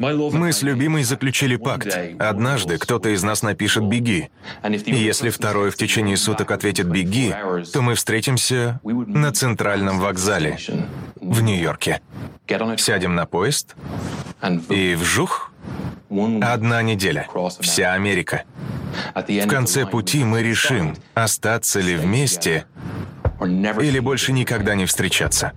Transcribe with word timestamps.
Мы 0.00 0.52
с 0.52 0.62
любимой 0.62 1.02
заключили 1.02 1.56
пакт. 1.56 1.94
Однажды 2.18 2.78
кто-то 2.78 3.10
из 3.10 3.22
нас 3.22 3.42
напишет 3.42 3.84
«беги». 3.84 4.30
И 4.86 4.94
если 4.94 5.28
второй 5.28 5.70
в 5.70 5.76
течение 5.76 6.16
суток 6.16 6.50
ответит 6.52 6.86
«беги», 6.86 7.34
то 7.72 7.82
мы 7.82 7.94
встретимся 7.94 8.80
на 8.82 9.30
центральном 9.32 10.00
вокзале 10.00 10.58
в 11.20 11.42
Нью-Йорке. 11.42 12.00
Сядем 12.78 13.14
на 13.14 13.26
поезд 13.26 13.76
и 14.70 14.96
вжух, 14.98 15.52
одна 16.08 16.80
неделя, 16.82 17.28
вся 17.60 17.92
Америка. 17.92 18.44
В 19.14 19.46
конце 19.46 19.84
пути 19.84 20.24
мы 20.24 20.42
решим, 20.42 20.96
остаться 21.12 21.78
ли 21.78 21.94
вместе 21.96 22.64
или 23.42 23.98
больше 23.98 24.32
никогда 24.32 24.74
не 24.74 24.86
встречаться. 24.86 25.52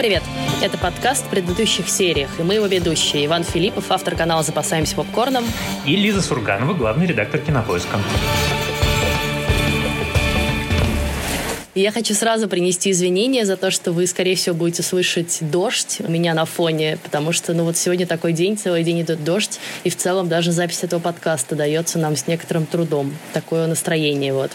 Привет! 0.00 0.22
Это 0.62 0.78
подкаст 0.78 1.26
в 1.26 1.28
предыдущих 1.28 1.86
сериях, 1.86 2.40
и 2.40 2.42
мы 2.42 2.54
его 2.54 2.64
ведущие. 2.64 3.26
Иван 3.26 3.44
Филиппов, 3.44 3.90
автор 3.90 4.16
канала 4.16 4.42
«Запасаемся 4.42 4.96
попкорном». 4.96 5.44
И 5.84 5.94
Лиза 5.94 6.22
Сурганова, 6.22 6.72
главный 6.72 7.04
редактор 7.04 7.38
«Кинопоиска». 7.38 7.98
И 11.74 11.80
я 11.80 11.92
хочу 11.92 12.14
сразу 12.14 12.48
принести 12.48 12.90
извинения 12.90 13.44
за 13.44 13.56
то, 13.56 13.70
что 13.70 13.92
вы, 13.92 14.08
скорее 14.08 14.34
всего, 14.34 14.56
будете 14.56 14.82
слышать 14.82 15.38
дождь 15.40 15.98
у 16.00 16.10
меня 16.10 16.34
на 16.34 16.44
фоне, 16.44 16.98
потому 17.00 17.30
что, 17.30 17.54
ну 17.54 17.62
вот 17.62 17.76
сегодня 17.76 18.08
такой 18.08 18.32
день, 18.32 18.56
целый 18.56 18.82
день 18.82 19.02
идет 19.02 19.22
дождь, 19.22 19.60
и 19.84 19.90
в 19.90 19.96
целом 19.96 20.28
даже 20.28 20.50
запись 20.50 20.82
этого 20.82 20.98
подкаста 20.98 21.54
дается 21.54 22.00
нам 22.00 22.16
с 22.16 22.26
некоторым 22.26 22.66
трудом. 22.66 23.16
Такое 23.32 23.68
настроение 23.68 24.32
вот. 24.32 24.50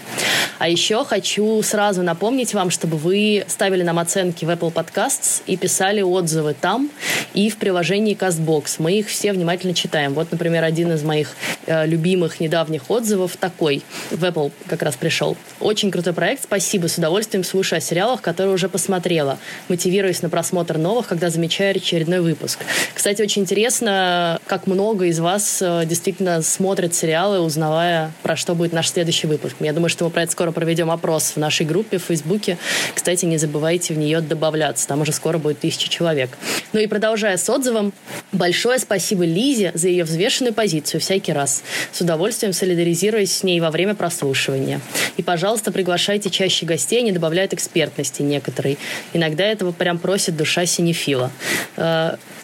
А 0.59 0.67
еще 0.67 1.05
хочу 1.05 1.61
сразу 1.63 2.03
напомнить 2.03 2.53
вам, 2.53 2.69
чтобы 2.69 2.97
вы 2.97 3.45
ставили 3.47 3.83
нам 3.83 3.97
оценки 3.97 4.43
в 4.43 4.49
Apple 4.49 4.73
Podcasts 4.73 5.41
и 5.47 5.55
писали 5.55 6.01
отзывы 6.01 6.53
там 6.53 6.89
и 7.33 7.49
в 7.49 7.55
приложении 7.55 8.17
CastBox. 8.17 8.75
Мы 8.79 8.99
их 8.99 9.07
все 9.07 9.31
внимательно 9.31 9.73
читаем. 9.73 10.13
Вот, 10.13 10.31
например, 10.31 10.65
один 10.65 10.91
из 10.91 11.03
моих 11.03 11.29
э, 11.65 11.87
любимых 11.87 12.41
недавних 12.41 12.89
отзывов 12.89 13.37
такой. 13.37 13.83
В 14.11 14.23
Apple 14.23 14.51
как 14.67 14.81
раз 14.81 14.95
пришел. 14.95 15.37
Очень 15.61 15.91
крутой 15.91 16.13
проект, 16.13 16.43
спасибо, 16.43 16.87
с 16.87 16.97
удовольствием 17.05 17.43
слушаю 17.43 17.77
о 17.77 17.81
сериалах, 17.81 18.23
которые 18.23 18.55
уже 18.55 18.67
посмотрела, 18.67 19.37
мотивируясь 19.69 20.23
на 20.23 20.29
просмотр 20.29 20.79
новых, 20.79 21.05
когда 21.05 21.29
замечаю 21.29 21.75
очередной 21.75 22.19
выпуск. 22.19 22.59
Кстати, 22.95 23.21
очень 23.21 23.43
интересно, 23.43 24.39
как 24.47 24.65
много 24.65 25.05
из 25.05 25.19
вас 25.19 25.59
э, 25.61 25.83
действительно 25.85 26.41
смотрят 26.41 26.95
сериалы, 26.95 27.41
узнавая, 27.41 28.11
про 28.23 28.35
что 28.35 28.55
будет 28.55 28.73
наш 28.73 28.89
следующий 28.89 29.27
выпуск. 29.27 29.55
Я 29.59 29.71
думаю, 29.73 29.89
что 29.89 30.05
мы 30.05 30.09
про 30.09 30.23
это 30.23 30.31
скоро 30.31 30.51
проведем 30.51 30.89
опрос 30.89 31.33
в 31.35 31.37
нашей 31.37 31.67
группе 31.67 31.99
в 31.99 32.03
Фейсбуке. 32.03 32.57
Кстати, 32.95 33.25
не 33.25 33.37
забывайте 33.37 33.93
в 33.93 33.99
нее 33.99 34.19
добавляться, 34.21 34.87
там 34.87 35.01
уже 35.01 35.11
скоро 35.11 35.37
будет 35.37 35.59
тысяча 35.59 35.87
человек. 35.87 36.31
Ну 36.73 36.79
и 36.79 36.87
продолжая 36.87 37.37
с 37.37 37.47
отзывом, 37.47 37.93
большое 38.31 38.79
спасибо 38.79 39.25
Лизе 39.25 39.71
за 39.75 39.89
ее 39.89 40.05
взвешенную 40.05 40.55
позицию 40.55 41.01
всякий 41.01 41.33
раз. 41.33 41.61
С 41.91 42.01
удовольствием 42.01 42.51
солидаризируясь 42.51 43.37
с 43.37 43.43
ней 43.43 43.59
во 43.59 43.69
время 43.69 43.93
прослушивания. 43.93 44.81
И, 45.17 45.21
пожалуйста, 45.21 45.71
приглашайте 45.71 46.31
чаще 46.31 46.65
гостей 46.65 46.94
новостей 46.95 47.01
они 47.01 47.11
добавляют 47.11 47.53
экспертности 47.53 48.21
некоторой. 48.21 48.77
Иногда 49.13 49.43
этого 49.43 49.71
прям 49.71 49.97
просит 49.97 50.35
душа 50.35 50.65
синефила. 50.65 51.31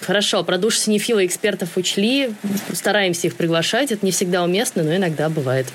Хорошо, 0.01 0.43
про 0.43 0.57
душ 0.57 0.77
синефила 0.77 1.23
экспертов 1.25 1.77
учли, 1.77 2.33
стараемся 2.73 3.27
их 3.27 3.35
приглашать, 3.35 3.91
это 3.91 4.03
не 4.03 4.11
всегда 4.11 4.43
уместно, 4.43 4.81
но 4.81 4.95
иногда 4.95 5.29
бывает. 5.29 5.67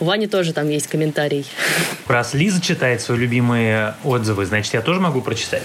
У 0.00 0.04
Вани 0.04 0.26
тоже 0.26 0.52
там 0.52 0.68
есть 0.68 0.86
комментарий. 0.86 1.44
Раз 2.06 2.34
Лиза 2.34 2.60
читает 2.60 3.00
свои 3.00 3.18
любимые 3.18 3.94
отзывы, 4.04 4.46
значит, 4.46 4.74
я 4.74 4.80
тоже 4.80 5.00
могу 5.00 5.22
прочитать. 5.22 5.62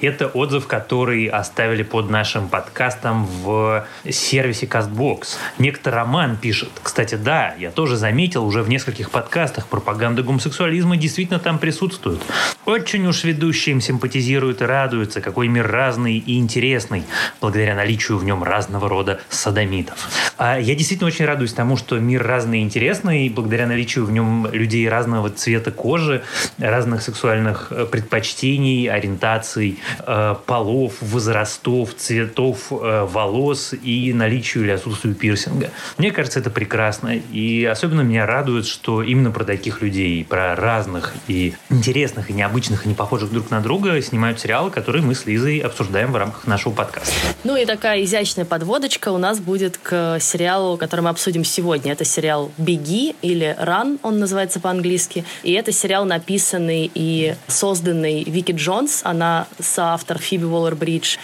Это 0.00 0.28
отзыв, 0.28 0.66
который 0.66 1.26
оставили 1.26 1.82
под 1.82 2.10
нашим 2.10 2.48
подкастом 2.48 3.26
в 3.26 3.86
сервисе 4.08 4.66
CastBox. 4.66 5.36
Некто 5.58 5.90
Роман 5.90 6.36
пишет. 6.36 6.70
Кстати, 6.82 7.14
да, 7.14 7.54
я 7.58 7.70
тоже 7.70 7.96
заметил 7.96 8.44
уже 8.44 8.62
в 8.62 8.68
нескольких 8.68 9.10
подкастах 9.10 9.66
пропаганда 9.66 10.22
гомосексуализма 10.22 10.96
действительно 10.96 11.38
там 11.38 11.58
присутствует. 11.58 12.20
Очень 12.66 13.06
уж 13.06 13.24
ведущие 13.24 13.72
им 13.72 13.80
симпатизируют 13.80 14.60
и 14.60 14.64
радуются, 14.64 15.20
какой 15.20 15.48
мир 15.48 15.66
разный 15.66 16.18
и 16.18 16.38
интересный, 16.38 17.04
благодаря 17.48 17.74
наличию 17.74 18.18
в 18.18 18.24
нем 18.24 18.42
разного 18.42 18.90
рода 18.90 19.20
садомитов. 19.30 19.96
А 20.36 20.58
я 20.58 20.74
действительно 20.74 21.08
очень 21.08 21.24
радуюсь 21.24 21.54
тому, 21.54 21.78
что 21.78 21.98
мир 21.98 22.22
разный 22.22 22.60
и 22.60 22.62
интересный, 22.62 23.30
благодаря 23.30 23.66
наличию 23.66 24.04
в 24.04 24.12
нем 24.12 24.46
людей 24.52 24.86
разного 24.86 25.30
цвета 25.30 25.70
кожи, 25.70 26.22
разных 26.58 27.00
сексуальных 27.00 27.68
э, 27.70 27.86
предпочтений, 27.86 28.86
ориентаций, 28.90 29.78
э, 30.06 30.34
полов, 30.44 30.96
возрастов, 31.00 31.94
цветов 31.94 32.70
э, 32.70 33.06
волос 33.10 33.72
и 33.72 34.12
наличию 34.12 34.64
или 34.64 34.72
отсутствию 34.72 35.14
пирсинга. 35.14 35.70
Мне 35.96 36.10
кажется, 36.10 36.40
это 36.40 36.50
прекрасно. 36.50 37.16
И 37.16 37.64
особенно 37.64 38.02
меня 38.02 38.26
радует, 38.26 38.66
что 38.66 39.02
именно 39.02 39.30
про 39.30 39.44
таких 39.44 39.80
людей, 39.80 40.22
про 40.22 40.54
разных 40.54 41.14
и 41.28 41.54
интересных, 41.70 42.28
и 42.28 42.34
необычных, 42.34 42.84
и 42.84 42.90
не 42.90 42.94
похожих 42.94 43.32
друг 43.32 43.50
на 43.50 43.60
друга 43.60 44.02
снимают 44.02 44.38
сериалы, 44.38 44.70
которые 44.70 45.02
мы 45.02 45.14
с 45.14 45.24
Лизой 45.24 45.60
обсуждаем 45.60 46.12
в 46.12 46.16
рамках 46.16 46.46
нашего 46.46 46.74
подкаста. 46.74 47.14
Ну 47.44 47.56
и 47.56 47.64
такая 47.64 48.02
изящная 48.02 48.44
подводочка 48.44 49.12
у 49.12 49.18
нас 49.18 49.38
будет 49.38 49.78
к 49.78 50.18
сериалу, 50.20 50.76
который 50.76 51.02
мы 51.02 51.10
обсудим 51.10 51.44
сегодня. 51.44 51.92
Это 51.92 52.04
сериал 52.04 52.50
«Беги» 52.58 53.14
или 53.22 53.56
Run, 53.60 54.00
он 54.02 54.18
называется 54.18 54.58
по-английски. 54.58 55.24
И 55.44 55.52
это 55.52 55.70
сериал, 55.70 56.04
написанный 56.04 56.90
и 56.92 57.36
созданный 57.46 58.24
Вики 58.24 58.50
Джонс. 58.50 59.02
Она 59.04 59.46
соавтор 59.60 60.18
Фиби 60.18 60.46
Уоллер-Бридж. 60.46 61.16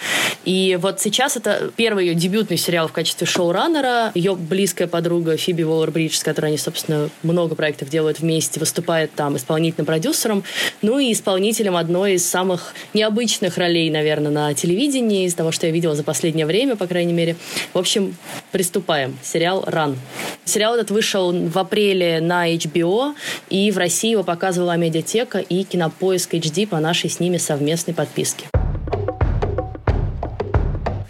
И 0.45 0.79
вот 0.81 1.01
сейчас 1.01 1.37
это 1.37 1.73
первый 1.75 2.07
ее 2.07 2.15
дебютный 2.15 2.59
сериал 2.59 2.87
в 2.87 2.93
качестве 2.93 3.27
шоураннера. 3.27 4.13
Ее 4.15 4.37
близкая 4.37 4.87
подруга 4.87 5.37
Фиби 5.37 5.63
Уоллер-Бридж, 5.63 6.15
с 6.15 6.23
которой 6.23 6.47
они, 6.47 6.59
собственно, 6.59 7.11
много 7.25 7.57
проектов 7.57 7.89
делают 7.89 8.21
вместе, 8.21 8.61
выступает 8.61 9.13
там 9.15 9.37
исполнительным 9.37 9.87
продюсером, 9.87 10.45
ну 10.81 11.01
и 11.01 11.13
исполнителем 11.13 11.77
одной 11.77 12.15
из 12.15 12.29
самых 12.29 12.73
необычных 12.93 13.59
ролей, 13.59 13.91
наверное, 13.91 14.31
на 14.31 14.55
телевидении, 14.55 15.27
из 15.27 15.35
того, 15.35 15.51
что 15.51 15.67
я 15.67 15.73
видела 15.73 15.97
за 15.97 16.04
последнее 16.05 16.47
время, 16.47 16.77
по 16.77 16.87
крайней 16.87 17.13
мере. 17.13 17.37
В 17.73 17.79
общем, 17.79 18.17
приступаем. 18.53 19.19
Сериал 19.23 19.65
«Ран». 19.67 19.97
Сериал 20.45 20.75
этот 20.75 20.91
вышел 20.91 21.33
в 21.33 21.59
апреле 21.59 22.21
на 22.21 22.55
HBO, 22.55 23.15
и 23.51 23.71
в 23.71 23.79
России 23.79 24.11
его 24.11 24.23
показывала 24.23 24.77
Медиатека 24.77 25.39
и 25.39 25.65
Кинопоиск 25.65 26.35
HD 26.35 26.67
по 26.67 26.79
нашей 26.81 27.11
с 27.11 27.21
ними 27.21 27.39
совместной 27.39 27.95
подписке. 27.95 28.47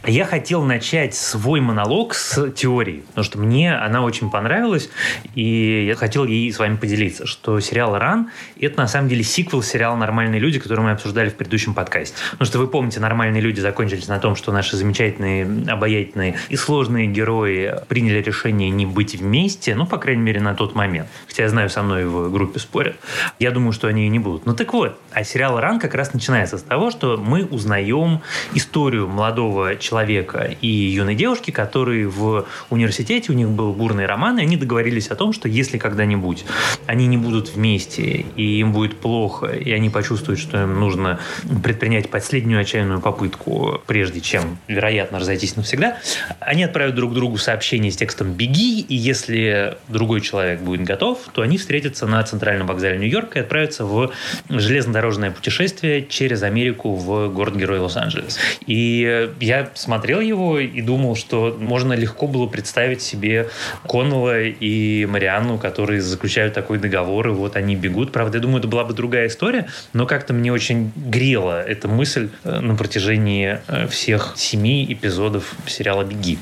Я 0.07 0.27
хотел 0.27 0.63
начать 0.65 1.15
свой 1.15 1.61
монолог 1.61 2.15
с 2.15 2.51
теории, 2.51 3.05
потому 3.09 3.25
что 3.25 3.39
мне 3.39 3.75
она 3.75 4.03
очень 4.03 4.31
понравилась, 4.31 4.91
и 5.35 5.87
я 5.89 5.95
хотел 5.95 6.27
ей 6.27 6.53
с 6.53 6.59
вами 6.59 6.77
поделиться, 6.77 7.27
что 7.27 7.59
сериал 7.61 7.97
«Ран»— 7.97 8.29
это 8.61 8.77
на 8.77 8.87
самом 8.87 9.09
деле 9.09 9.23
сиквел 9.25 9.63
сериала 9.63 9.97
«Нормальные 9.97 10.41
люди», 10.41 10.59
который 10.59 10.81
мы 10.81 10.91
обсуждали 10.91 11.31
в 11.31 11.35
предыдущем 11.37 11.73
подкасте. 11.73 12.17
Потому 12.33 12.47
что 12.47 12.59
вы 12.59 12.67
помните, 12.67 13.01
«Нормальные 13.01 13.41
люди» 13.41 13.61
закончились 13.61 14.07
на 14.07 14.19
том, 14.19 14.37
что 14.37 14.53
наши 14.53 14.77
замечательные, 14.77 15.73
обаятельные 15.73 16.37
и 16.51 16.57
сложные 16.57 17.07
герои 17.07 17.75
приняли 17.89 18.21
решение 18.21 18.69
не 18.69 18.85
быть 18.85 19.15
вместе, 19.15 19.75
ну, 19.75 19.87
по 19.87 19.97
крайней 19.97 20.23
мере, 20.23 20.41
на 20.41 20.55
тот 20.55 20.75
момент. 20.75 21.09
Хотя 21.27 21.45
я 21.45 21.49
знаю, 21.49 21.71
со 21.71 21.83
мной 21.83 22.05
в 22.05 22.31
группе 22.31 22.59
спорят. 22.59 22.97
Я 23.39 23.53
думаю, 23.53 23.73
что 23.73 23.89
они 23.89 24.05
и 24.05 24.11
не 24.11 24.19
будут. 24.19 24.45
Ну 24.45 24.55
так 24.55 24.75
вот, 24.75 25.01
а 25.13 25.25
сериал 25.25 25.59
«Ран» 25.59 25.81
как 25.81 25.95
раз 25.95 26.13
начинается 26.13 26.59
с 26.59 26.63
того, 26.63 26.91
что 26.91 27.17
мы 27.17 27.47
узнаем 27.47 28.21
историю 28.53 29.09
молодого 29.09 29.77
человека, 29.77 29.94
человека 29.95 30.51
и 30.61 30.67
юной 30.67 31.15
девушки, 31.15 31.53
которые 31.53 32.09
в 32.09 32.47
университете, 32.69 33.31
у 33.31 33.35
них 33.37 33.49
был 33.49 33.73
бурный 33.73 34.07
роман, 34.07 34.39
и 34.41 34.43
они 34.43 34.57
договорились 34.57 35.07
о 35.07 35.15
том, 35.15 35.33
что 35.33 35.49
если 35.49 35.79
когда-нибудь 35.79 36.45
они 36.87 37.07
не 37.07 37.17
будут 37.17 37.55
вместе, 37.55 38.27
и 38.35 38.59
им 38.59 38.73
будет 38.73 38.97
плохо, 38.97 39.47
и 39.47 39.71
они 39.71 39.91
почувствуют, 39.91 40.41
что 40.41 40.61
им 40.61 40.81
нужно 40.81 41.21
предпринять 41.63 42.11
последнюю 42.11 42.61
отчаянную 42.61 43.01
попытку, 43.01 43.81
прежде 43.87 44.21
чем, 44.21 44.59
вероятно, 44.67 45.21
разойтись 45.21 45.55
навсегда, 45.55 45.99
они 46.41 46.65
отправят 46.65 46.97
друг 46.97 47.15
другу 47.15 47.39
сообщение 47.39 47.93
с 47.93 47.97
текстом 47.97 48.33
«беги», 48.33 48.81
и 48.81 48.97
если 48.97 49.77
другой 49.87 50.23
человек 50.23 50.59
будет 50.59 50.83
готов, 50.83 51.21
то 51.33 51.43
они 51.43 51.57
встретятся 51.57 52.09
на 52.09 52.21
центральном 52.25 52.67
вокзале 52.67 52.99
Нью-Йорка 52.99 53.39
и 53.39 53.43
отправятся 53.43 53.85
в 53.85 54.13
железнодорожное 54.49 55.31
путешествие 55.31 56.05
через 56.05 56.43
Америку 56.43 56.97
в 56.97 57.29
город-герой 57.29 57.79
Лос-Анджелес. 57.79 58.41
И 58.67 59.31
я 59.41 59.71
смотрел 59.85 60.21
его 60.21 60.59
и 60.59 60.81
думал, 60.81 61.15
что 61.15 61.57
можно 61.61 61.93
легко 61.93 62.27
было 62.27 62.47
представить 62.47 63.03
себе 63.03 63.49
Коннелла 63.87 64.43
и 64.43 65.07
Марианну, 65.07 65.59
которые 65.59 66.01
заключают 66.01 66.55
такой 66.55 66.79
договор, 66.79 67.29
и 67.29 67.31
вот 67.31 67.57
они 67.57 67.77
бегут. 67.77 68.13
Правда, 68.13 68.39
я 68.39 68.43
думаю, 68.43 68.59
это 68.59 68.69
была 68.69 68.85
бы 68.85 68.95
другая 68.95 69.29
история, 69.29 69.69
но 69.93 70.07
как-то 70.07 70.33
мне 70.33 70.53
очень 70.53 70.93
грела 70.97 71.63
эта 71.63 71.89
мысль 71.89 72.29
э, 72.45 72.61
на 72.61 72.75
протяжении 72.75 73.59
э, 73.69 73.87
всех 73.89 74.35
семи 74.37 74.87
эпизодов 74.91 75.55
сериала 75.67 76.05
«Беги». 76.05 76.39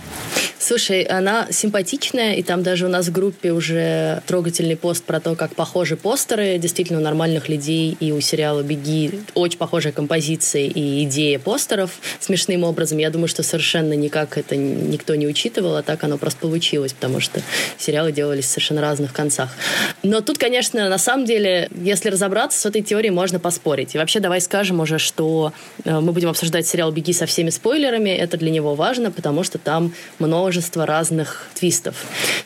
Слушай, 0.58 1.02
она 1.02 1.48
симпатичная, 1.50 2.34
и 2.34 2.42
там 2.44 2.62
даже 2.62 2.86
у 2.86 2.88
нас 2.88 3.08
в 3.08 3.12
группе 3.12 3.50
уже 3.50 4.22
трогательный 4.28 4.76
пост 4.76 5.02
про 5.02 5.18
то, 5.18 5.34
как 5.34 5.56
похожи 5.56 5.96
постеры 5.96 6.56
действительно 6.58 7.00
у 7.00 7.02
нормальных 7.02 7.48
людей, 7.48 7.96
и 7.98 8.12
у 8.12 8.20
сериала 8.20 8.62
«Беги» 8.62 9.22
очень 9.34 9.58
похожая 9.58 9.92
композиция 9.92 10.62
и 10.62 11.02
идея 11.02 11.40
постеров 11.40 11.90
смешным 12.20 12.62
образом. 12.62 12.98
Я 12.98 13.10
думаю, 13.10 13.26
что 13.32 13.42
совершенно 13.42 13.94
никак 13.94 14.36
это 14.36 14.56
никто 14.56 15.14
не 15.14 15.26
учитывал, 15.26 15.76
а 15.76 15.82
так 15.82 16.04
оно 16.04 16.18
просто 16.18 16.40
получилось, 16.40 16.92
потому 16.92 17.18
что 17.20 17.40
сериалы 17.78 18.12
делались 18.12 18.44
в 18.44 18.48
совершенно 18.48 18.82
разных 18.82 19.14
концах. 19.14 19.48
Но 20.02 20.20
тут, 20.20 20.36
конечно, 20.36 20.90
на 20.90 20.98
самом 20.98 21.24
деле, 21.24 21.70
если 21.74 22.10
разобраться 22.10 22.60
с 22.60 22.66
этой 22.66 22.82
теорией, 22.82 23.10
можно 23.10 23.40
поспорить. 23.40 23.94
И 23.94 23.98
вообще 23.98 24.20
давай 24.20 24.42
скажем 24.42 24.80
уже, 24.80 24.98
что 24.98 25.54
э, 25.84 26.00
мы 26.00 26.12
будем 26.12 26.28
обсуждать 26.28 26.66
сериал 26.66 26.92
«Беги» 26.92 27.14
со 27.14 27.24
всеми 27.24 27.48
спойлерами. 27.48 28.10
Это 28.10 28.36
для 28.36 28.50
него 28.50 28.74
важно, 28.74 29.10
потому 29.10 29.44
что 29.44 29.56
там 29.56 29.94
множество 30.18 30.84
разных 30.84 31.48
твистов. 31.54 31.94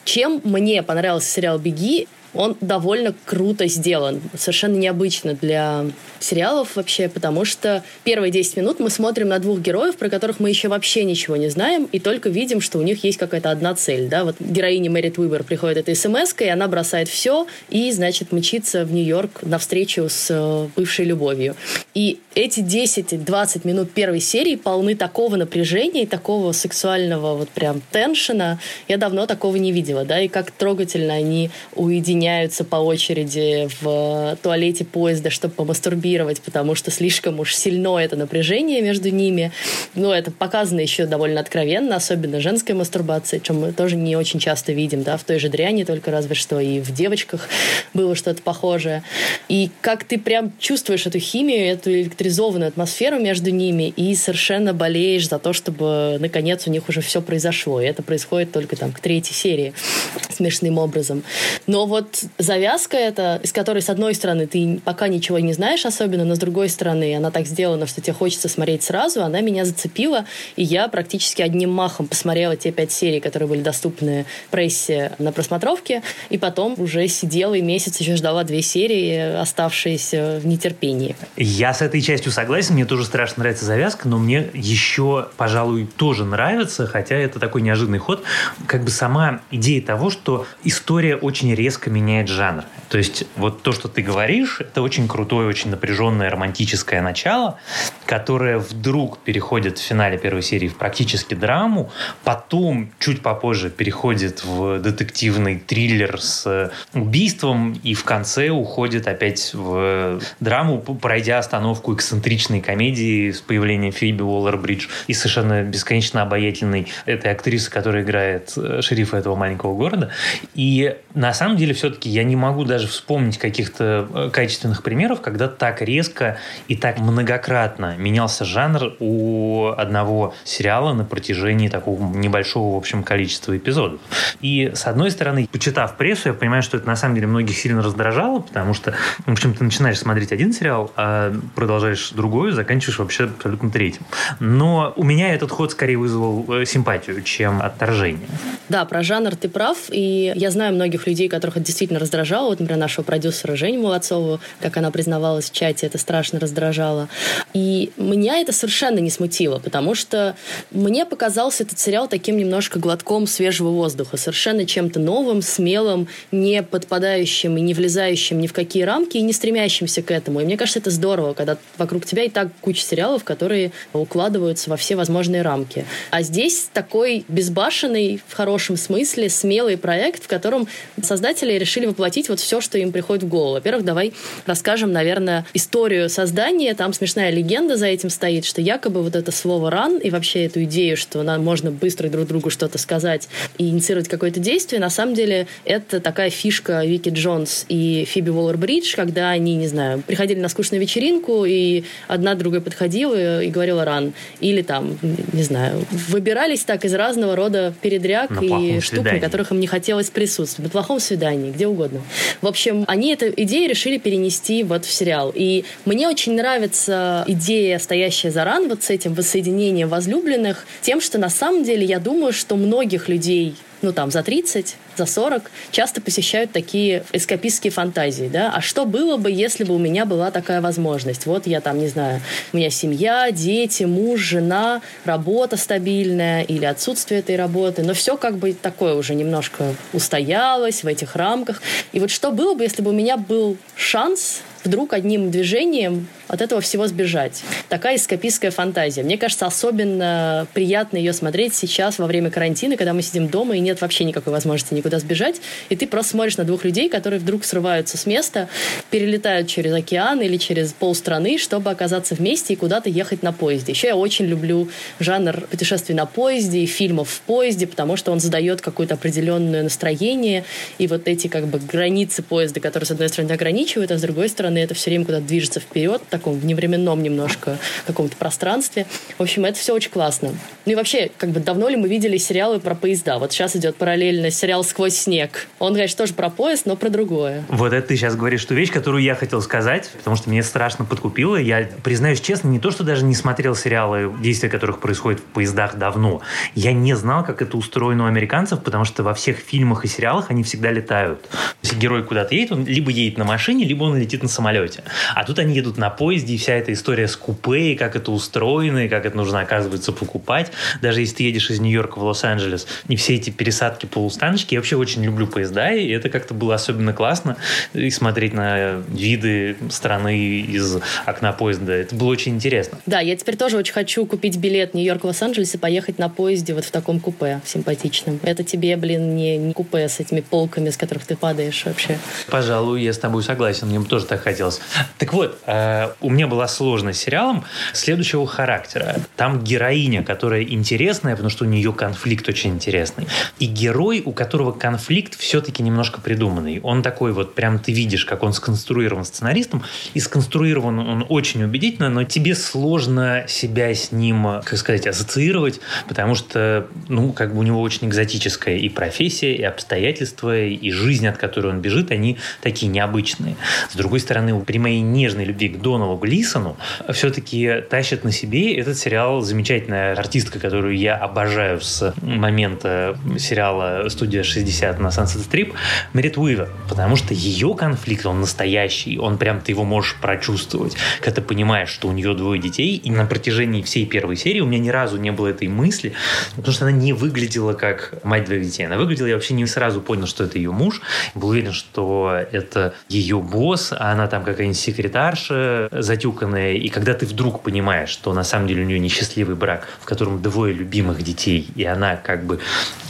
Чем 0.05 0.41
мне 0.45 0.85
понравился 0.85 1.29
сериал 1.29 1.59
«Беги», 1.59 2.07
он 2.35 2.57
довольно 2.61 3.15
круто 3.25 3.67
сделан. 3.67 4.21
Совершенно 4.37 4.77
необычно 4.77 5.35
для 5.35 5.87
сериалов 6.21 6.77
вообще, 6.77 7.09
потому 7.09 7.45
что 7.45 7.83
первые 8.05 8.31
10 8.31 8.57
минут 8.57 8.81
мы 8.81 8.91
смотрим 8.91 9.29
на 9.29 9.39
двух 9.39 9.61
героев, 9.61 9.97
про 9.97 10.09
которых 10.09 10.41
мы 10.41 10.49
еще 10.49 10.69
вообще 10.69 11.05
ничего 11.05 11.37
не 11.37 11.49
знаем, 11.49 11.89
и 11.93 11.99
только 11.99 12.29
видим, 12.29 12.61
что 12.61 12.79
у 12.79 12.83
них 12.83 13.05
есть 13.05 13.19
какая-то 13.19 13.51
одна 13.51 13.75
цель. 13.75 14.09
Да? 14.09 14.25
Вот 14.25 14.37
героиня 14.41 14.91
Мэрит 14.91 15.19
Уибер 15.19 15.45
приходит 15.45 15.79
этой 15.79 15.95
смс 15.95 16.35
и 16.39 16.49
она 16.49 16.69
бросает 16.69 17.09
все 17.09 17.47
и, 17.71 17.91
значит, 17.93 18.33
мчится 18.33 18.85
в 18.85 18.93
Нью-Йорк 18.93 19.43
на 19.43 19.59
встречу 19.59 20.09
с 20.09 20.29
э, 20.31 20.69
бывшей 20.77 21.05
любовью. 21.05 21.57
И 21.95 22.19
эти 22.37 22.61
10-20 22.61 23.67
минут 23.67 23.93
первой 23.93 24.21
серии 24.21 24.57
полны 24.57 24.95
такого 24.95 25.37
напряжения 25.37 26.03
и 26.03 26.07
такого 26.07 26.53
сексуального 26.53 27.35
вот 27.35 27.49
прям 27.49 27.81
теншена. 27.91 28.59
Я 28.89 28.99
давно 28.99 29.25
такого 29.27 29.57
не 29.57 29.73
видела, 29.73 30.05
да, 30.05 30.21
и 30.21 30.29
как 30.29 30.51
трогательно 30.51 31.15
они 31.15 31.51
уединяются 31.75 32.63
по 32.65 32.77
очереди 32.77 33.69
в 33.81 34.37
туалете 34.43 34.85
поезда, 34.85 35.31
чтобы 35.31 35.55
помастурбировать, 35.55 36.43
потому 36.43 36.75
что 36.75 36.91
слишком 36.91 37.41
уж 37.41 37.55
сильно 37.55 37.97
это 37.97 38.17
напряжение 38.17 38.83
между 38.83 39.09
ними. 39.09 39.51
Ну, 39.95 40.13
это 40.13 40.31
показано 40.31 40.81
еще 40.81 41.07
довольно 41.07 41.41
откровенно, 41.41 41.97
особенно 41.97 42.41
женская 42.41 42.75
мастурбация, 42.75 43.41
чем 43.41 43.61
мы 43.61 43.73
тоже 43.73 43.97
не 43.97 44.15
очень 44.15 44.41
часто 44.41 44.73
видим, 44.73 45.05
да, 45.05 45.17
в 45.17 45.25
той 45.25 45.39
же 45.39 45.49
дряни, 45.49 45.85
только 45.85 46.11
разве 46.11 46.35
что 46.35 46.61
и 46.61 46.81
в 46.81 46.93
девочках 46.93 47.49
было 47.95 48.15
что-то 48.15 48.43
похожее. 48.43 49.03
И 49.49 49.71
как 49.81 50.05
ты 50.05 50.19
прям 50.19 50.53
чувствуешь 50.59 51.07
эту 51.07 51.19
химию, 51.19 51.67
эту 51.67 52.11
электризованную 52.27 52.69
атмосферу 52.69 53.19
между 53.19 53.51
ними 53.51 53.93
и 53.97 54.15
совершенно 54.15 54.75
болеешь 54.75 55.29
за 55.29 55.39
то, 55.39 55.53
чтобы 55.53 56.17
наконец 56.21 56.67
у 56.67 56.71
них 56.71 56.89
уже 56.89 57.01
все 57.01 57.23
произошло. 57.23 57.81
И 57.81 57.87
это 57.87 58.03
происходит 58.03 58.53
только 58.53 58.77
там 58.77 58.93
к 58.93 59.01
третьей 59.01 59.35
серии 59.35 59.73
смешным 60.31 60.79
образом. 60.79 61.23
Но 61.67 61.87
вот 61.87 62.25
завязка 62.39 62.97
эта, 62.97 63.41
из 63.43 63.53
которой, 63.53 63.83
с 63.83 63.91
одной 63.91 64.15
стороны, 64.15 64.47
ты 64.47 64.81
пока 64.85 65.09
ничего 65.09 65.39
не 65.39 65.53
знаешь 65.53 65.87
особенно, 65.87 66.25
но 66.25 66.35
с 66.35 66.39
другой 66.39 66.69
стороны, 66.69 67.15
она 67.17 67.31
так 67.31 67.47
сделана, 67.47 67.87
что 67.87 68.01
тебе 68.01 68.13
хочется 68.13 68.49
смотреть 68.49 68.83
сразу, 68.83 69.23
она 69.23 69.41
меня 69.41 69.65
зацепила, 69.65 70.25
и 70.57 70.63
я 70.63 70.89
практически 70.89 71.43
одним 71.43 71.71
махом 71.73 72.09
посмотрела 72.09 72.57
те 72.57 72.73
пять 72.73 72.93
серий, 72.93 73.21
которые 73.21 73.49
были 73.49 73.63
доступны 73.63 74.27
прессе 74.51 75.13
на 75.19 75.33
просмотровке, 75.33 76.03
и 76.31 76.39
потом 76.39 76.75
уже 76.79 77.07
сидела 77.09 77.55
и 77.55 77.63
месяц 77.63 78.01
еще 78.01 78.17
ждала 78.17 78.43
две 78.45 78.63
серии, 78.63 79.41
оставшиеся 79.41 80.41
в 80.43 80.47
нетерпении. 80.47 81.15
Я 81.37 81.73
с 81.73 81.83
этой 81.83 82.01
частью 82.01 82.16
согласен, 82.31 82.75
мне 82.75 82.85
тоже 82.85 83.05
страшно 83.05 83.41
нравится 83.43 83.65
завязка, 83.65 84.09
но 84.09 84.19
мне 84.19 84.51
еще, 84.55 85.29
пожалуй, 85.37 85.87
тоже 85.97 86.25
нравится, 86.25 86.87
хотя 86.87 87.17
это 87.17 87.39
такой 87.39 87.63
неожиданный 87.63 87.99
ход, 87.99 88.23
как 88.67 88.85
бы 88.85 88.91
сама 88.91 89.41
идея 89.51 89.83
того, 89.83 90.11
что 90.11 90.47
история 90.65 91.17
очень 91.17 91.55
резко 91.55 91.91
меняет 91.91 92.29
жанр. 92.29 92.65
То 92.89 92.99
есть 92.99 93.25
вот 93.37 93.63
то, 93.63 93.73
что 93.73 93.89
ты 93.89 94.03
говоришь, 94.03 94.61
это 94.61 94.83
очень 94.83 95.09
крутое, 95.09 95.49
очень 95.49 95.71
напряженное 95.71 96.31
романтическое 96.31 97.03
начало, 97.03 97.59
которое 98.07 98.59
вдруг 98.59 99.19
переходит 99.19 99.79
в 99.79 99.83
финале 99.83 100.19
первой 100.19 100.43
серии 100.43 100.69
в 100.69 100.77
практически 100.77 101.35
драму, 101.35 101.91
потом 102.25 102.93
чуть 102.99 103.23
попозже 103.23 103.71
переходит 103.71 104.45
в 104.45 104.79
детективный 104.79 105.59
триллер 105.59 106.21
с 106.21 106.73
убийством 106.95 107.79
и 107.83 107.95
в 107.95 108.05
конце 108.05 108.51
уходит 108.51 109.09
опять 109.09 109.53
в 109.55 110.21
драму, 110.41 110.81
пройдя 110.81 111.39
остановку 111.39 111.95
эксцентричной 112.07 112.61
комедии 112.61 113.33
с 113.33 113.41
появлением 113.41 113.91
Фиби 113.91 114.23
Уоллер-Бридж 114.23 114.89
и 115.09 115.13
совершенно 115.13 115.63
бесконечно 115.65 116.23
обаятельной 116.23 116.87
этой 117.05 117.33
актрисы, 117.33 117.69
которая 117.69 118.05
играет 118.05 118.53
э, 118.57 118.81
шерифа 118.81 119.17
этого 119.17 119.35
маленького 119.35 119.75
города. 119.75 120.11
И 120.55 120.97
на 121.15 121.35
самом 121.35 121.57
деле 121.57 121.75
все-таки 121.75 122.09
я 122.09 122.23
не 122.23 122.37
могу 122.37 122.65
даже 122.65 122.87
вспомнить 122.87 123.39
каких-то 123.39 124.09
э, 124.13 124.31
качественных 124.33 124.85
примеров, 124.85 125.21
когда 125.21 125.49
так 125.49 125.83
резко 125.83 126.39
и 126.69 126.77
так 126.77 126.99
многократно 126.99 127.97
менялся 127.97 128.45
жанр 128.45 128.95
у 129.01 129.69
одного 129.77 130.35
сериала 130.45 130.93
на 130.93 131.05
протяжении 131.05 131.69
такого 131.69 132.15
небольшого, 132.15 132.75
в 132.75 132.79
общем, 132.79 133.03
количества 133.03 133.57
эпизодов. 133.57 134.01
И, 134.41 134.71
с 134.75 134.87
одной 134.87 135.11
стороны, 135.11 135.49
почитав 135.51 135.97
прессу, 135.97 136.29
я 136.29 136.35
понимаю, 136.35 136.63
что 136.63 136.77
это 136.77 136.87
на 136.87 136.97
самом 136.97 137.17
деле 137.17 137.27
многих 137.27 137.57
сильно 137.57 137.83
раздражало, 137.83 138.41
потому 138.41 138.75
что, 138.75 138.95
в 139.27 139.33
общем, 139.33 139.55
ты 139.55 139.65
начинаешь 139.65 139.99
смотреть 139.99 140.31
один 140.31 140.53
сериал, 140.53 140.93
а 140.95 141.35
продолжаешь 141.57 141.86
другой, 142.15 142.53
заканчиваешь 142.53 142.99
вообще 142.99 143.25
абсолютно 143.25 143.71
третьим. 143.71 144.03
Но 144.41 144.93
у 144.97 145.05
меня 145.05 145.35
этот 145.35 145.51
ход 145.51 145.73
скорее 145.73 145.97
вызвал 145.97 146.45
э, 146.49 146.65
симпатию, 146.65 147.23
чем 147.23 147.61
отторжение. 147.63 148.29
Да, 148.69 148.85
про 148.85 149.03
жанр 149.03 149.37
ты 149.37 149.49
прав, 149.49 149.77
и 149.91 150.33
я 150.35 150.51
знаю 150.51 150.75
многих 150.75 151.07
людей, 151.07 151.29
которых 151.29 151.57
это 151.57 151.67
действительно 151.67 152.01
раздражало. 152.01 152.49
Вот, 152.49 152.61
например, 152.61 152.81
нашего 152.81 153.05
продюсера 153.05 153.55
Женю 153.57 153.83
Молодцову, 153.83 154.41
как 154.61 154.77
она 154.77 154.91
признавалась 154.91 155.51
в 155.51 155.53
чате, 155.53 155.87
это 155.87 155.99
страшно 155.99 156.41
раздражало. 156.41 157.09
И 157.53 157.91
меня 157.97 158.39
это 158.39 158.53
совершенно 158.53 158.99
не 158.99 159.11
смутило, 159.11 159.59
потому 159.59 159.95
что 159.95 160.37
мне 160.71 161.07
показался 161.07 161.63
этот 161.63 161.79
сериал 161.79 162.09
таким 162.09 162.37
немножко 162.37 162.79
глотком 162.79 163.27
свежего 163.27 163.69
воздуха, 163.69 164.17
совершенно 164.17 164.67
чем-то 164.67 164.99
новым, 164.99 165.43
смелым, 165.43 166.09
не 166.33 166.63
подпадающим 166.63 167.57
и 167.57 167.61
не 167.61 167.75
влезающим 167.75 168.41
ни 168.41 168.47
в 168.47 168.53
какие 168.53 168.83
рамки 168.83 169.17
и 169.17 169.23
не 169.23 169.33
стремящимся 169.33 170.03
к 170.03 170.11
этому. 170.11 170.41
И 170.41 170.45
мне 170.45 170.57
кажется, 170.57 170.81
это 170.81 170.91
здорово, 170.91 171.35
когда 171.35 171.57
вокруг 171.79 172.05
тебя 172.05 172.25
и 172.25 172.29
так 172.29 172.49
куча 172.61 172.83
сериалов, 172.83 173.25
которые 173.25 173.73
укладываются 173.93 174.71
во 174.71 174.77
все 174.77 174.97
возможные 174.97 175.43
рамки. 175.43 175.85
А 176.11 176.23
здесь 176.23 176.69
такой 176.73 177.25
безбашенный, 177.29 178.21
в 178.27 178.35
хорошем 178.35 178.77
смысле, 178.77 179.29
смелый 179.29 179.77
проект, 179.77 180.25
в 180.25 180.29
котором 180.29 180.69
создатели 181.03 181.53
решили 181.55 181.87
воплотить 181.87 182.29
вот 182.29 182.41
все, 182.41 182.61
что 182.61 182.79
им 182.79 182.93
приходит 182.93 183.25
в 183.25 183.29
голову. 183.29 183.55
Во-первых, 183.55 183.85
давай 183.85 184.13
расскажем, 184.47 184.93
наверное, 184.93 185.47
историю 185.55 186.09
создания. 186.09 186.75
Там 186.75 186.93
смешная 186.93 187.31
легенда 187.31 187.77
за 187.77 187.87
этим 187.87 188.11
стоит, 188.11 188.45
что 188.45 188.61
якобы 188.61 189.03
вот 189.03 189.17
это 189.17 189.33
слово 189.33 189.71
«ран» 189.71 189.99
и 189.99 190.11
вообще 190.11 190.45
эту 190.45 190.65
идею, 190.65 190.97
что 190.97 191.23
нам 191.23 191.45
можно 191.45 191.71
быстро 191.71 192.09
друг 192.09 192.27
другу 192.27 192.51
что-то 192.51 192.79
сказать 192.79 193.29
и 193.59 193.69
инициировать 193.69 194.09
какое-то 194.09 194.41
действие, 194.41 194.81
на 194.81 194.91
самом 194.91 195.15
деле 195.15 195.47
это 195.65 196.01
такая 196.01 196.31
фишка 196.31 196.85
Вики 196.85 197.09
Джонс 197.09 197.65
и 197.69 198.05
Фиби 198.07 198.31
Уоллер-Бридж, 198.31 198.95
когда 198.95 199.31
они, 199.31 199.57
не 199.57 199.69
знаю, 199.69 200.03
приходили 200.07 200.41
на 200.41 200.49
скучную 200.49 200.81
вечеринку, 200.81 201.45
и 201.45 201.66
одна 202.09 202.35
другой 202.35 202.61
подходила 202.61 203.43
и 203.43 203.49
говорила 203.49 203.85
«ран». 203.85 204.13
Или 204.41 204.63
там, 204.63 204.99
не 205.33 205.43
знаю, 205.43 205.85
выбирались 205.91 206.65
так 206.65 206.85
из 206.85 206.95
разного 206.95 207.37
рода 207.37 207.75
передряг 207.81 208.31
на 208.31 208.41
и 208.41 208.81
штук, 208.81 208.99
свидании. 208.99 209.21
на 209.21 209.27
которых 209.27 209.53
им 209.53 209.61
не 209.61 209.67
хотелось 209.67 210.11
присутствовать. 210.11 210.69
На 210.69 210.71
плохом 210.71 211.01
свидании, 211.01 211.51
где 211.51 211.67
угодно. 211.67 212.01
В 212.43 212.47
общем, 212.47 212.85
они 212.87 213.13
эту 213.13 213.27
идею 213.43 213.69
решили 213.69 213.99
перенести 213.99 214.63
вот 214.63 214.85
в 214.85 214.93
сериал. 214.93 215.33
И 215.35 215.65
мне 215.85 216.09
очень 216.09 216.35
нравится 216.35 217.25
идея, 217.27 217.79
стоящая 217.79 218.31
за 218.31 218.45
ран, 218.45 218.69
вот 218.69 218.83
с 218.83 218.91
этим 218.91 219.15
воссоединением 219.15 219.89
возлюбленных, 219.89 220.67
тем, 220.83 221.01
что 221.01 221.19
на 221.19 221.31
самом 221.31 221.65
деле 221.65 221.85
я 221.85 221.99
думаю, 221.99 222.33
что 222.33 222.57
многих 222.57 223.09
людей 223.09 223.55
ну 223.87 223.93
там 223.93 224.11
за 224.11 224.25
30, 224.25 224.77
за 224.97 225.07
40, 225.07 225.49
часто 225.71 226.01
посещают 226.01 226.51
такие 226.51 227.05
эскапистские 227.13 227.71
фантазии, 227.71 228.29
да, 228.31 228.53
а 228.53 228.61
что 228.61 228.85
было 228.85 229.17
бы, 229.17 229.31
если 229.31 229.63
бы 229.63 229.75
у 229.75 229.79
меня 229.79 230.05
была 230.05 230.33
такая 230.33 230.61
возможность? 230.61 231.27
Вот 231.27 231.47
я 231.47 231.61
там, 231.61 231.79
не 231.79 231.87
знаю, 231.87 232.21
у 232.53 232.57
меня 232.57 232.69
семья, 232.69 233.31
дети, 233.31 233.85
муж, 233.85 234.21
жена, 234.21 234.83
работа 235.05 235.57
стабильная 235.57 236.43
или 236.43 236.65
отсутствие 236.65 237.21
этой 237.21 237.37
работы, 237.37 237.85
но 237.85 237.95
все 237.95 238.17
как 238.17 238.39
бы 238.39 238.55
такое 238.55 238.95
уже 238.95 239.15
немножко 239.15 239.77
устоялось 239.93 240.83
в 240.83 240.89
этих 240.89 241.15
рамках. 241.15 241.63
И 241.93 242.01
вот 242.01 242.11
что 242.11 242.33
было 242.33 242.55
бы, 242.55 242.65
если 242.65 242.83
бы 242.83 242.91
у 242.91 242.95
меня 242.95 243.17
был 243.17 243.57
шанс 243.77 244.43
вдруг 244.65 244.95
одним 244.95 245.31
движением 245.31 246.09
от 246.29 246.41
этого 246.41 246.61
всего 246.61 246.87
сбежать. 246.87 247.43
Такая 247.69 247.97
эскапистская 247.97 248.51
фантазия. 248.51 249.03
Мне 249.03 249.19
кажется, 249.19 249.47
особенно 249.47 250.47
приятно 250.55 250.97
ее 250.97 251.13
смотреть 251.13 251.55
сейчас 251.55 251.99
во 251.99 252.07
время 252.07 252.31
карантина, 252.31 252.77
когда 252.77 252.93
мы 252.93 253.03
сидим 253.03 253.29
дома 253.29 253.57
и 253.57 253.61
нет 253.61 253.81
вообще 253.81 254.05
никакой 254.05 254.33
возможности 254.33 254.75
никуда 254.75 254.99
сбежать, 254.99 255.37
и 255.69 255.77
ты 255.77 255.87
просто 255.87 256.13
смотришь 256.13 256.37
на 256.37 256.45
двух 256.45 256.65
людей, 256.65 256.89
которые 256.89 257.21
вдруг 257.21 257.45
срываются 257.45 257.97
с 257.97 258.07
места, 258.07 258.49
перелетают 258.91 259.49
через 259.49 259.73
океан 259.73 260.21
или 260.21 260.37
через 260.37 260.73
полстраны, 260.73 261.39
чтобы 261.39 261.71
оказаться 261.71 262.15
вместе 262.15 262.55
и 262.55 262.57
куда-то 262.57 262.89
ехать 262.89 263.23
на 263.23 263.33
поезде. 263.33 263.73
Еще 263.73 263.89
я 263.89 263.97
очень 263.97 264.27
люблю 264.27 264.69
жанр 264.99 265.43
путешествий 265.51 265.95
на 265.95 266.07
поезде 266.07 266.61
и 266.61 266.67
фильмов 266.67 267.11
в 267.11 267.21
поезде, 267.23 267.67
потому 267.67 267.97
что 267.97 268.13
он 268.13 268.21
задает 268.21 268.61
какое-то 268.61 268.95
определенное 268.95 269.63
настроение, 269.63 270.45
и 270.79 270.87
вот 270.87 271.09
эти 271.09 271.29
как 271.29 271.47
бы 271.47 271.59
границы 271.59 272.23
поезда, 272.23 272.61
которые 272.61 272.87
с 272.87 272.91
одной 272.91 273.09
стороны 273.09 273.33
ограничивают, 273.33 273.91
а 273.91 273.99
с 273.99 274.03
другой 274.03 274.29
стороны 274.29 274.59
это 274.59 274.75
все 274.75 274.91
время 274.91 275.05
куда-то 275.05 275.25
движется 275.25 275.61
вперед, 275.61 276.03
таком 276.19 276.39
вневременном 276.39 277.03
немножко 277.03 277.59
каком-то 277.87 278.17
пространстве. 278.17 278.87
В 279.19 279.23
общем, 279.23 279.45
это 279.45 279.59
все 279.59 279.75
очень 279.75 279.91
классно. 279.91 280.31
Ну 280.67 280.73
и 280.73 280.75
вообще, 280.75 281.11
как 281.17 281.31
бы 281.31 281.41
давно 281.41 281.69
ли 281.69 281.77
мы 281.77 281.89
видели 281.89 282.17
сериалы 282.17 282.61
про 282.61 282.75
поезда? 282.75 283.19
Вот 283.19 283.33
сейчас 283.33 283.57
идет 283.57 283.77
параллельно 283.77 284.31
сериал 284.31 284.65
«Сквозь 284.65 284.97
снег». 284.97 285.47
Он, 285.59 285.75
конечно, 285.75 285.97
тоже 285.99 286.15
про 286.15 286.31
поезд, 286.31 286.67
но 286.67 286.77
про 286.77 286.91
другое. 286.91 287.45
Вот 287.49 287.73
это 287.73 287.89
ты 287.89 287.97
сейчас 287.97 288.17
говоришь 288.17 288.45
ту 288.45 288.55
вещь, 288.55 288.71
которую 288.71 289.03
я 289.03 289.15
хотел 289.15 289.41
сказать, 289.41 289.91
потому 289.97 290.17
что 290.17 290.29
мне 290.29 290.43
страшно 290.43 290.85
подкупило. 290.85 291.37
Я, 291.37 291.69
признаюсь 291.83 292.21
честно, 292.21 292.49
не 292.49 292.59
то, 292.59 292.71
что 292.71 292.85
даже 292.85 293.05
не 293.05 293.15
смотрел 293.15 293.55
сериалы, 293.55 294.13
действия 294.21 294.49
которых 294.49 294.81
происходят 294.81 295.21
в 295.21 295.25
поездах 295.25 295.77
давно. 295.77 296.21
Я 296.55 296.73
не 296.73 296.95
знал, 296.95 297.25
как 297.25 297.43
это 297.43 297.57
устроено 297.57 298.05
у 298.05 298.07
американцев, 298.07 298.63
потому 298.63 298.85
что 298.85 299.03
во 299.03 299.15
всех 299.15 299.39
фильмах 299.39 299.85
и 299.85 299.89
сериалах 299.89 300.31
они 300.31 300.43
всегда 300.43 300.71
летают. 300.73 301.29
Если 301.63 301.77
герой 301.77 302.03
куда-то 302.03 302.35
едет, 302.35 302.53
он 302.53 302.67
либо 302.67 302.91
едет 302.91 303.19
на 303.19 303.25
машине, 303.25 303.65
либо 303.65 303.85
он 303.85 303.97
летит 303.97 304.23
на 304.23 304.29
самолете. 304.29 304.83
А 305.15 305.25
тут 305.25 305.39
они 305.39 305.55
едут 305.55 305.79
на 305.79 305.91
поезде, 305.91 306.06
и 306.11 306.37
вся 306.39 306.55
эта 306.55 306.73
история 306.73 307.09
с 307.09 307.17
купе, 307.17 307.73
и 307.73 307.77
как 307.77 307.97
это 307.97 308.13
устроено, 308.13 308.87
и 308.87 308.89
как 308.89 309.07
это 309.07 309.17
нужно, 309.17 309.41
оказывается, 309.41 309.93
покупать. 309.93 310.53
Даже 310.83 311.01
если 311.01 311.17
ты 311.17 311.23
едешь 311.25 311.51
из 311.51 311.61
Нью-Йорка 311.61 311.99
в 311.99 312.05
Лос-Анджелес, 312.05 312.67
не 312.89 312.97
все 312.97 313.15
эти 313.15 313.31
пересадки 313.31 313.87
полустаночки. 313.87 314.55
Я 314.55 314.61
вообще 314.61 314.77
очень 314.77 315.05
люблю 315.05 315.27
поезда, 315.27 315.73
и 315.73 315.89
это 315.89 316.09
как-то 316.09 316.35
было 316.35 316.55
особенно 316.55 316.93
классно. 316.93 317.37
И 317.73 317.91
смотреть 317.91 318.33
на 318.33 318.83
виды 318.89 319.57
страны 319.71 320.19
из 320.19 320.79
окна 321.05 321.33
поезда. 321.33 321.73
Это 321.73 321.95
было 321.95 322.09
очень 322.09 322.35
интересно. 322.35 322.79
Да, 322.87 323.01
я 323.01 323.17
теперь 323.17 323.37
тоже 323.37 323.57
очень 323.57 323.73
хочу 323.73 324.07
купить 324.07 324.37
билет 324.37 324.75
Нью-Йорк 324.75 325.05
Лос-Анджелес 325.05 325.55
и 325.55 325.59
поехать 325.59 325.99
на 325.99 326.09
поезде 326.09 326.55
вот 326.55 326.65
в 326.65 326.71
таком 326.71 327.01
купе 327.01 327.41
симпатичном. 327.45 328.21
Это 328.23 328.45
тебе, 328.45 328.77
блин, 328.77 329.17
не, 329.17 329.37
не 329.37 329.53
купе 329.53 329.89
с 329.89 330.01
этими 330.01 330.21
полками, 330.21 330.71
с 330.71 330.77
которых 330.77 331.07
ты 331.07 331.17
падаешь 331.17 331.65
вообще. 331.65 331.99
Пожалуй, 332.29 332.83
я 332.83 332.93
с 332.93 332.99
тобой 332.99 333.23
согласен. 333.23 333.69
Мне 333.69 333.81
бы 333.81 333.87
тоже 333.87 334.07
так 334.07 334.23
хотелось. 334.23 334.61
Так 334.99 335.13
вот, 335.13 335.39
э, 335.47 335.89
у 336.01 336.11
меня 336.11 336.27
была 336.27 336.49
сложность 336.49 337.01
с 337.01 337.03
сериалом 337.03 337.45
следующего 337.73 338.27
характера. 338.27 338.97
Там 339.17 339.43
героиня, 339.43 340.03
которая 340.03 340.43
интересная, 340.43 341.15
потому 341.15 341.31
что 341.31 341.45
у 341.45 341.49
нее 341.49 341.73
конфликт 341.73 342.29
очень 342.29 342.51
интересный. 342.51 343.07
И 343.39 343.47
герой, 343.47 344.03
у 344.05 344.13
которого 344.13 344.53
конфликт 344.53 345.19
все-таки 345.19 345.63
немножко 345.63 346.01
придуманный. 346.01 346.61
Он 346.61 346.83
такой 346.83 347.13
вот, 347.13 347.35
прям 347.35 347.59
ты 347.59 347.73
видишь, 347.73 348.05
как 348.05 348.23
он 348.23 348.33
сконструирован 348.33 349.05
сценаристом, 349.05 349.63
и 349.95 350.01
сконструирован 350.01 350.79
он 350.79 351.07
очень 351.09 351.43
убедительно, 351.43 351.89
но 351.89 352.05
тебе 352.05 352.35
сложно 352.35 353.25
себя 353.29 353.75
с 353.75 353.93
ним, 353.93 354.25
как 354.45 354.59
сказать, 354.59 354.87
ассоциировать, 354.87 355.61
потому 355.89 356.15
что, 356.15 356.67
ну, 356.89 357.13
как 357.13 357.35
бы 357.35 357.41
у 357.41 357.43
него 357.43 357.61
очень 357.61 357.89
экзотическая 357.89 358.57
и 358.57 358.69
профессия, 358.69 359.35
и 359.35 359.43
обстоятельства, 359.43 360.39
и 360.39 360.71
жизнь, 360.71 361.07
от 361.07 361.17
которой 361.17 361.53
он 361.53 361.61
бежит, 361.61 361.91
они 361.91 362.19
такие 362.43 362.71
необычные. 362.71 363.37
С 363.71 363.77
другой 363.77 364.01
стороны, 364.01 364.39
при 364.41 364.59
моей 364.59 364.81
нежной 364.81 365.25
любви 365.25 365.49
к 365.49 365.61
Доналу 365.87 365.99
Глисону 365.99 366.57
все-таки 366.91 367.63
тащит 367.71 368.05
на 368.05 368.11
себе 368.11 368.57
этот 368.59 368.77
сериал 368.77 369.21
замечательная 369.21 369.95
артистка, 369.95 370.39
которую 370.41 370.77
я 370.77 370.97
обожаю 370.97 371.61
с 371.61 371.95
момента 372.03 372.99
сериала 373.19 373.89
«Студия 373.89 374.23
60» 374.23 374.81
на 374.81 374.89
Sunset 374.89 375.29
Strip, 375.29 375.55
Мэрит 375.93 376.19
Уивер, 376.19 376.51
потому 376.69 376.97
что 376.97 377.15
ее 377.15 377.55
конфликт, 377.55 378.05
он 378.07 378.21
настоящий, 378.21 378.99
он 378.99 379.17
прям 379.19 379.41
ты 379.41 379.53
его 379.53 379.65
можешь 379.65 379.95
прочувствовать, 380.01 380.77
когда 381.01 381.21
ты 381.21 381.23
понимаешь, 381.23 381.69
что 381.69 381.89
у 381.89 381.93
нее 381.93 382.15
двое 382.15 382.41
детей, 382.41 382.77
и 382.77 382.91
на 382.91 383.07
протяжении 383.07 383.63
всей 383.63 383.87
первой 383.87 384.17
серии 384.17 384.41
у 384.41 384.47
меня 384.47 384.59
ни 384.59 384.71
разу 384.71 384.97
не 384.97 385.13
было 385.13 385.29
этой 385.29 385.49
мысли, 385.49 385.93
потому 386.35 386.53
что 386.53 386.65
она 386.67 386.77
не 386.77 386.93
выглядела 386.93 387.53
как 387.53 387.95
мать 388.03 388.25
двоих 388.25 388.43
детей, 388.43 388.67
она 388.67 388.77
выглядела, 388.77 389.07
я 389.07 389.15
вообще 389.15 389.35
не 389.35 389.47
сразу 389.47 389.81
понял, 389.81 390.07
что 390.07 390.25
это 390.25 390.39
ее 390.39 390.51
муж, 390.51 390.81
был 391.15 391.29
уверен, 391.29 391.53
что 391.53 392.19
это 392.33 392.75
ее 392.89 393.21
босс, 393.21 393.73
а 393.73 393.93
она 393.93 394.09
там 394.09 394.25
какая-нибудь 394.25 394.59
секретарша 394.59 395.69
затюканная, 395.83 396.55
и 396.55 396.69
когда 396.69 396.95
ты 396.95 397.07
вдруг 397.07 397.43
понимаешь, 397.43 397.89
что 397.89 398.13
на 398.13 398.25
самом 398.25 398.49
деле 398.49 398.63
у 398.63 398.67
нее 398.67 398.79
несчастливый 398.79 399.37
брак, 399.37 399.69
в 399.81 399.85
котором 399.85 400.23
двое 400.23 400.53
любимых 400.53 401.03
детей, 401.03 401.49
и 401.55 401.65
она 401.65 401.97
как 401.97 402.25
бы 402.25 402.41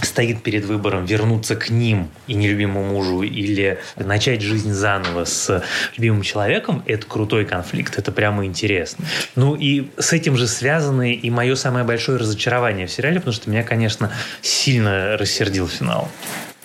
стоит 0.02 0.42
перед 0.42 0.64
выбором 0.64 1.04
вернуться 1.04 1.56
к 1.56 1.70
ним 1.70 2.10
и 2.26 2.34
нелюбимому 2.34 2.84
мужу 2.84 3.22
или 3.22 3.78
начать 3.96 4.42
жизнь 4.42 4.72
заново 4.72 5.24
с 5.24 5.62
любимым 5.96 6.22
человеком, 6.22 6.82
это 6.86 7.06
крутой 7.06 7.44
конфликт, 7.44 7.98
это 7.98 8.12
прямо 8.12 8.44
интересно. 8.44 9.04
Ну 9.34 9.54
и 9.54 9.90
с 9.98 10.12
этим 10.12 10.36
же 10.36 10.46
связано 10.46 11.12
и 11.12 11.30
мое 11.30 11.54
самое 11.54 11.84
большое 11.84 12.18
разочарование 12.18 12.86
в 12.86 12.90
сериале, 12.90 13.20
потому 13.20 13.34
что 13.34 13.50
меня, 13.50 13.62
конечно, 13.62 14.12
сильно 14.42 15.16
рассердил 15.16 15.68
финал. 15.68 16.10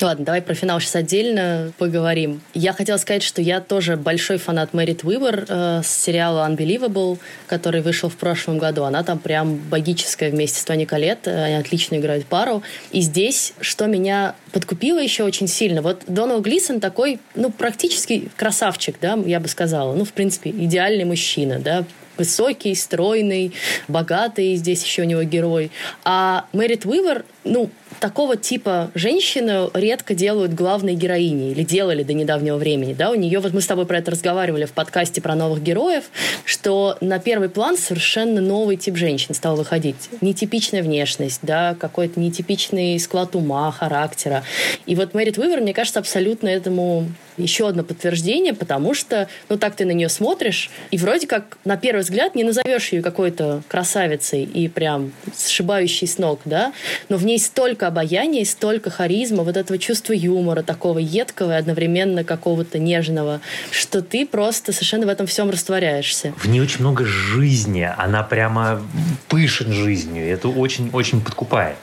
Ладно, 0.02 0.26
давай 0.26 0.42
про 0.42 0.56
финал 0.56 0.80
сейчас 0.80 0.96
отдельно 0.96 1.74
поговорим. 1.78 2.42
Я 2.56 2.74
хотела 2.74 2.98
сказать, 2.98 3.22
что 3.22 3.42
я 3.42 3.62
тоже 3.62 3.98
большой 3.98 4.38
фанат 4.38 4.74
Мэрит 4.74 5.04
Уивер 5.04 5.46
э, 5.48 5.82
с 5.84 5.88
сериала 5.88 6.48
Unbelievable, 6.50 7.20
который 7.46 7.82
вышел 7.82 8.10
в 8.10 8.16
прошлом 8.16 8.58
году. 8.58 8.84
Она 8.84 9.04
там 9.04 9.20
прям 9.20 9.58
богическая 9.58 10.32
вместе 10.32 10.60
с 10.60 10.66
Тони 10.66 10.86
Калет. 10.86 11.28
Они 11.28 11.54
отлично 11.56 11.96
играют 11.96 12.26
пару. 12.26 12.64
И 12.92 13.02
здесь, 13.02 13.54
что 13.62 13.86
меня 13.86 14.34
подкупило 14.52 15.00
еще 15.00 15.24
очень 15.24 15.48
сильно, 15.48 15.82
вот 15.82 16.04
Донал 16.08 16.42
Глисон 16.42 16.80
такой, 16.80 17.20
ну, 17.36 17.52
практически 17.52 18.30
красавчик, 18.36 18.96
да, 19.00 19.20
я 19.26 19.40
бы 19.40 19.48
сказала. 19.48 19.94
Ну, 19.94 20.04
в 20.04 20.14
принципе, 20.14 20.50
идеальный 20.50 21.06
мужчина, 21.06 21.60
да, 21.60 21.86
высокий, 22.18 22.76
стройный, 22.76 23.54
богатый, 23.88 24.56
здесь 24.56 24.84
еще 24.84 25.04
у 25.04 25.06
него 25.06 25.24
герой. 25.24 25.72
А 26.04 26.46
Мэрит 26.54 26.86
Уивер, 26.86 27.26
ну, 27.44 27.70
такого 28.02 28.36
типа 28.36 28.92
женщину 28.96 29.70
редко 29.74 30.16
делают 30.16 30.54
главной 30.54 30.96
героиней 30.96 31.52
или 31.52 31.64
делали 31.64 32.04
до 32.04 32.14
недавнего 32.14 32.58
времени. 32.58 32.94
Да? 32.94 33.12
У 33.12 33.16
нее, 33.16 33.40
вот 33.40 33.54
мы 33.54 33.62
с 33.62 33.68
тобой 33.68 33.86
про 33.86 34.00
это 34.00 34.12
разговаривали 34.12 34.66
в 34.66 34.72
подкасте 34.72 35.22
про 35.22 35.36
новых 35.36 35.62
героев, 35.62 36.06
что 36.44 36.98
на 37.00 37.20
первый 37.20 37.48
план 37.48 37.78
совершенно 37.78 38.42
новый 38.42 38.76
тип 38.76 38.98
женщин 38.98 39.36
стал 39.36 39.56
выходить. 39.56 40.10
Нетипичная 40.20 40.82
внешность, 40.82 41.42
да, 41.44 41.76
какой-то 41.80 42.20
нетипичный 42.20 43.00
склад 43.00 43.36
ума, 43.36 43.72
характера. 43.72 44.44
И 44.88 44.96
вот 44.96 45.14
Мэрит 45.14 45.38
Уивер, 45.38 45.62
мне 45.62 45.74
кажется, 45.74 46.00
абсолютно 46.00 46.48
этому 46.48 47.08
еще 47.38 47.68
одно 47.68 47.84
подтверждение, 47.84 48.54
потому 48.54 48.94
что, 48.94 49.28
ну, 49.50 49.58
так 49.58 49.76
ты 49.76 49.86
на 49.86 49.92
нее 49.92 50.10
смотришь, 50.10 50.70
и 50.92 50.98
вроде 50.98 51.28
как 51.28 51.58
на 51.66 51.78
первый 51.78 52.02
взгляд 52.02 52.36
не 52.36 52.44
назовешь 52.44 52.92
ее 52.92 53.02
какой-то 53.02 53.62
красавицей 53.68 54.44
и 54.44 54.68
прям 54.68 55.12
сшибающей 55.36 56.08
с 56.08 56.18
ног, 56.18 56.42
да, 56.46 56.74
но 57.10 57.18
в 57.18 57.26
ней 57.26 57.40
столько 57.40 57.88
обаяния 57.92 58.42
и 58.42 58.46
столько 58.46 58.90
харизма, 58.90 59.44
вот 59.44 59.58
этого 59.58 59.78
чувства 59.78 60.14
юмора, 60.14 60.64
такого 60.64 60.98
едкого 60.98 61.52
и 61.52 61.56
одновременно 61.56 62.24
какого-то 62.24 62.80
нежного, 62.80 63.42
что 63.70 64.02
ты 64.02 64.26
просто 64.26 64.72
совершенно 64.72 65.06
в 65.06 65.10
этом 65.10 65.28
всем 65.28 65.50
растворяешься. 65.50 66.34
В 66.38 66.48
ней 66.48 66.62
очень 66.62 66.80
много 66.80 67.06
жизни, 67.06 67.88
она 67.98 68.24
прямо 68.24 68.82
пышет 69.28 69.68
жизнью, 69.68 70.26
это 70.26 70.48
очень-очень 70.48 71.22
подкупает. 71.22 71.76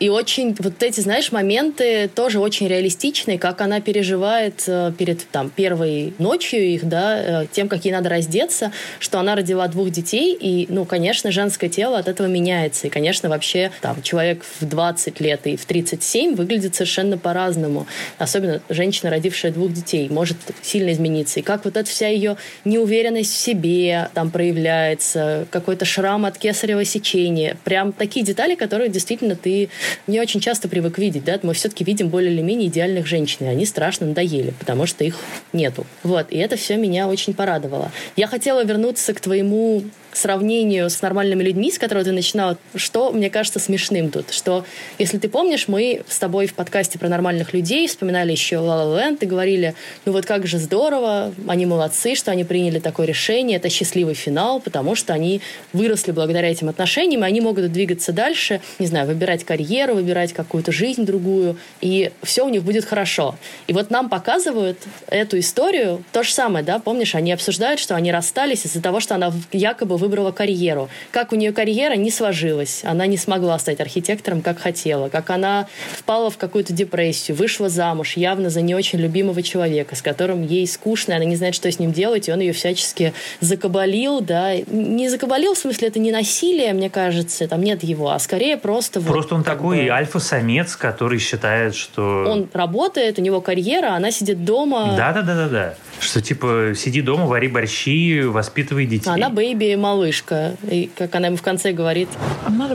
И 0.00 0.08
очень, 0.08 0.54
вот 0.58 0.82
эти, 0.82 1.00
знаешь, 1.00 1.32
моменты 1.32 2.08
тоже 2.14 2.38
очень 2.38 2.68
реалистичные, 2.68 3.38
как 3.38 3.60
она 3.60 3.80
переживает 3.80 4.64
э, 4.66 4.92
перед 4.96 5.26
там, 5.28 5.50
первой 5.50 6.14
ночью 6.18 6.60
их, 6.60 6.84
да, 6.84 7.42
э, 7.42 7.46
тем, 7.50 7.68
как 7.68 7.84
ей 7.84 7.92
надо 7.92 8.10
раздеться, 8.10 8.70
что 8.98 9.18
она 9.18 9.34
родила 9.34 9.66
двух 9.68 9.90
детей, 9.90 10.36
и, 10.38 10.66
ну, 10.68 10.84
конечно, 10.84 11.30
женское 11.30 11.70
тело 11.70 11.98
от 11.98 12.08
этого 12.08 12.26
меняется. 12.26 12.86
И, 12.86 12.90
конечно, 12.90 13.28
вообще 13.28 13.70
там 13.80 14.02
человек 14.02 14.44
в 14.60 14.66
20 14.66 15.20
лет 15.20 15.46
и 15.46 15.53
в 15.56 15.64
37 15.64 16.34
выглядит 16.34 16.74
совершенно 16.74 17.18
по-разному. 17.18 17.86
Особенно 18.18 18.62
женщина, 18.68 19.10
родившая 19.10 19.52
двух 19.52 19.72
детей, 19.72 20.08
может 20.08 20.36
сильно 20.62 20.92
измениться. 20.92 21.40
И 21.40 21.42
как 21.42 21.64
вот 21.64 21.76
эта 21.76 21.88
вся 21.88 22.08
ее 22.08 22.36
неуверенность 22.64 23.32
в 23.32 23.36
себе 23.36 24.08
там 24.14 24.30
проявляется, 24.30 25.46
какой-то 25.50 25.84
шрам 25.84 26.24
от 26.24 26.38
кесарево 26.38 26.84
сечения. 26.84 27.56
Прям 27.64 27.92
такие 27.92 28.24
детали, 28.24 28.54
которые 28.54 28.90
действительно 28.90 29.36
ты 29.36 29.68
не 30.06 30.20
очень 30.20 30.40
часто 30.40 30.68
привык 30.68 30.98
видеть. 30.98 31.24
Да? 31.24 31.38
Мы 31.42 31.54
все-таки 31.54 31.84
видим 31.84 32.08
более 32.08 32.32
или 32.32 32.42
менее 32.42 32.68
идеальных 32.68 33.06
женщин, 33.06 33.46
и 33.46 33.48
они 33.48 33.66
страшно 33.66 34.06
надоели, 34.06 34.52
потому 34.58 34.86
что 34.86 35.04
их 35.04 35.16
нету. 35.52 35.86
Вот. 36.02 36.26
И 36.30 36.38
это 36.38 36.56
все 36.56 36.76
меня 36.76 37.08
очень 37.08 37.34
порадовало. 37.34 37.90
Я 38.16 38.26
хотела 38.26 38.64
вернуться 38.64 39.14
к 39.14 39.20
твоему 39.20 39.84
сравнению 40.16 40.90
с 40.90 41.02
нормальными 41.02 41.42
людьми, 41.42 41.70
с 41.70 41.78
которого 41.78 42.04
ты 42.04 42.12
начинал, 42.12 42.56
что 42.74 43.12
мне 43.12 43.30
кажется 43.30 43.58
смешным 43.58 44.10
тут, 44.10 44.32
что 44.32 44.64
если 44.98 45.18
ты 45.18 45.28
помнишь, 45.28 45.43
мы 45.68 46.02
с 46.08 46.18
тобой 46.18 46.46
в 46.46 46.54
подкасте 46.54 46.98
про 46.98 47.08
нормальных 47.08 47.52
людей 47.52 47.86
вспоминали 47.86 48.32
еще 48.32 48.56
La 48.56 48.84
La 48.84 49.10
Land 49.10 49.18
и 49.20 49.26
говорили, 49.26 49.74
ну 50.04 50.12
вот 50.12 50.26
как 50.26 50.46
же 50.46 50.58
здорово, 50.58 51.32
они 51.46 51.66
молодцы, 51.66 52.14
что 52.14 52.30
они 52.30 52.44
приняли 52.44 52.78
такое 52.78 53.06
решение, 53.06 53.58
это 53.58 53.68
счастливый 53.68 54.14
финал, 54.14 54.60
потому 54.60 54.94
что 54.94 55.12
они 55.12 55.40
выросли 55.72 56.12
благодаря 56.12 56.50
этим 56.50 56.68
отношениям, 56.68 57.24
и 57.24 57.26
они 57.26 57.40
могут 57.40 57.70
двигаться 57.72 58.12
дальше, 58.12 58.60
не 58.78 58.86
знаю, 58.86 59.06
выбирать 59.06 59.44
карьеру, 59.44 59.94
выбирать 59.94 60.32
какую-то 60.32 60.72
жизнь 60.72 61.04
другую, 61.04 61.56
и 61.80 62.10
все 62.22 62.44
у 62.44 62.48
них 62.48 62.62
будет 62.62 62.84
хорошо. 62.84 63.36
И 63.66 63.72
вот 63.72 63.90
нам 63.90 64.08
показывают 64.08 64.78
эту 65.08 65.38
историю, 65.38 66.02
то 66.12 66.22
же 66.22 66.32
самое, 66.32 66.64
да, 66.64 66.78
помнишь, 66.78 67.14
они 67.14 67.32
обсуждают, 67.32 67.80
что 67.80 67.94
они 67.94 68.10
расстались 68.10 68.64
из-за 68.64 68.82
того, 68.82 69.00
что 69.00 69.14
она 69.14 69.32
якобы 69.52 69.96
выбрала 69.96 70.32
карьеру. 70.32 70.88
Как 71.10 71.32
у 71.32 71.36
нее 71.36 71.52
карьера 71.52 71.94
не 71.94 72.10
сложилась, 72.10 72.82
она 72.84 73.06
не 73.06 73.16
смогла 73.16 73.58
стать 73.58 73.80
архитектором, 73.80 74.40
как 74.40 74.58
хотела, 74.58 75.08
как 75.08 75.30
она 75.34 75.66
впала 75.92 76.30
в 76.30 76.38
какую-то 76.38 76.72
депрессию, 76.72 77.36
вышла 77.36 77.68
замуж 77.68 78.16
явно 78.16 78.50
за 78.50 78.60
не 78.60 78.74
очень 78.74 78.98
любимого 78.98 79.42
человека, 79.42 79.96
с 79.96 80.02
которым 80.02 80.46
ей 80.46 80.66
скучно, 80.66 81.16
она 81.16 81.24
не 81.24 81.36
знает, 81.36 81.54
что 81.54 81.70
с 81.70 81.78
ним 81.78 81.92
делать, 81.92 82.28
и 82.28 82.32
он 82.32 82.40
ее 82.40 82.52
всячески 82.52 83.12
закабалил, 83.40 84.20
да, 84.20 84.54
не 84.56 85.08
закабалил, 85.08 85.54
в 85.54 85.58
смысле, 85.58 85.88
это 85.88 85.98
не 85.98 86.12
насилие, 86.12 86.72
мне 86.72 86.90
кажется, 86.90 87.48
там 87.48 87.62
нет 87.62 87.82
его, 87.82 88.10
а 88.10 88.18
скорее 88.18 88.56
просто... 88.56 89.00
Просто 89.00 89.34
вот, 89.34 89.38
он 89.38 89.44
такой 89.44 89.84
бы, 89.84 89.88
альфа-самец, 89.88 90.76
который 90.76 91.18
считает, 91.18 91.74
что... 91.74 92.24
Он 92.26 92.48
работает, 92.52 93.18
у 93.18 93.22
него 93.22 93.40
карьера, 93.40 93.94
она 93.94 94.10
сидит 94.10 94.44
дома. 94.44 94.94
Да-да-да-да-да. 94.96 95.74
Что 96.00 96.20
типа 96.20 96.72
сиди 96.76 97.00
дома, 97.00 97.26
вари 97.26 97.48
борщи, 97.48 98.22
воспитывай 98.22 98.86
детей. 98.86 99.08
Она 99.08 99.30
бэйби-малышка. 99.30 100.56
И 100.70 100.90
как 100.96 101.14
она 101.14 101.28
ему 101.28 101.36
в 101.36 101.42
конце 101.42 101.72
говорит... 101.72 102.08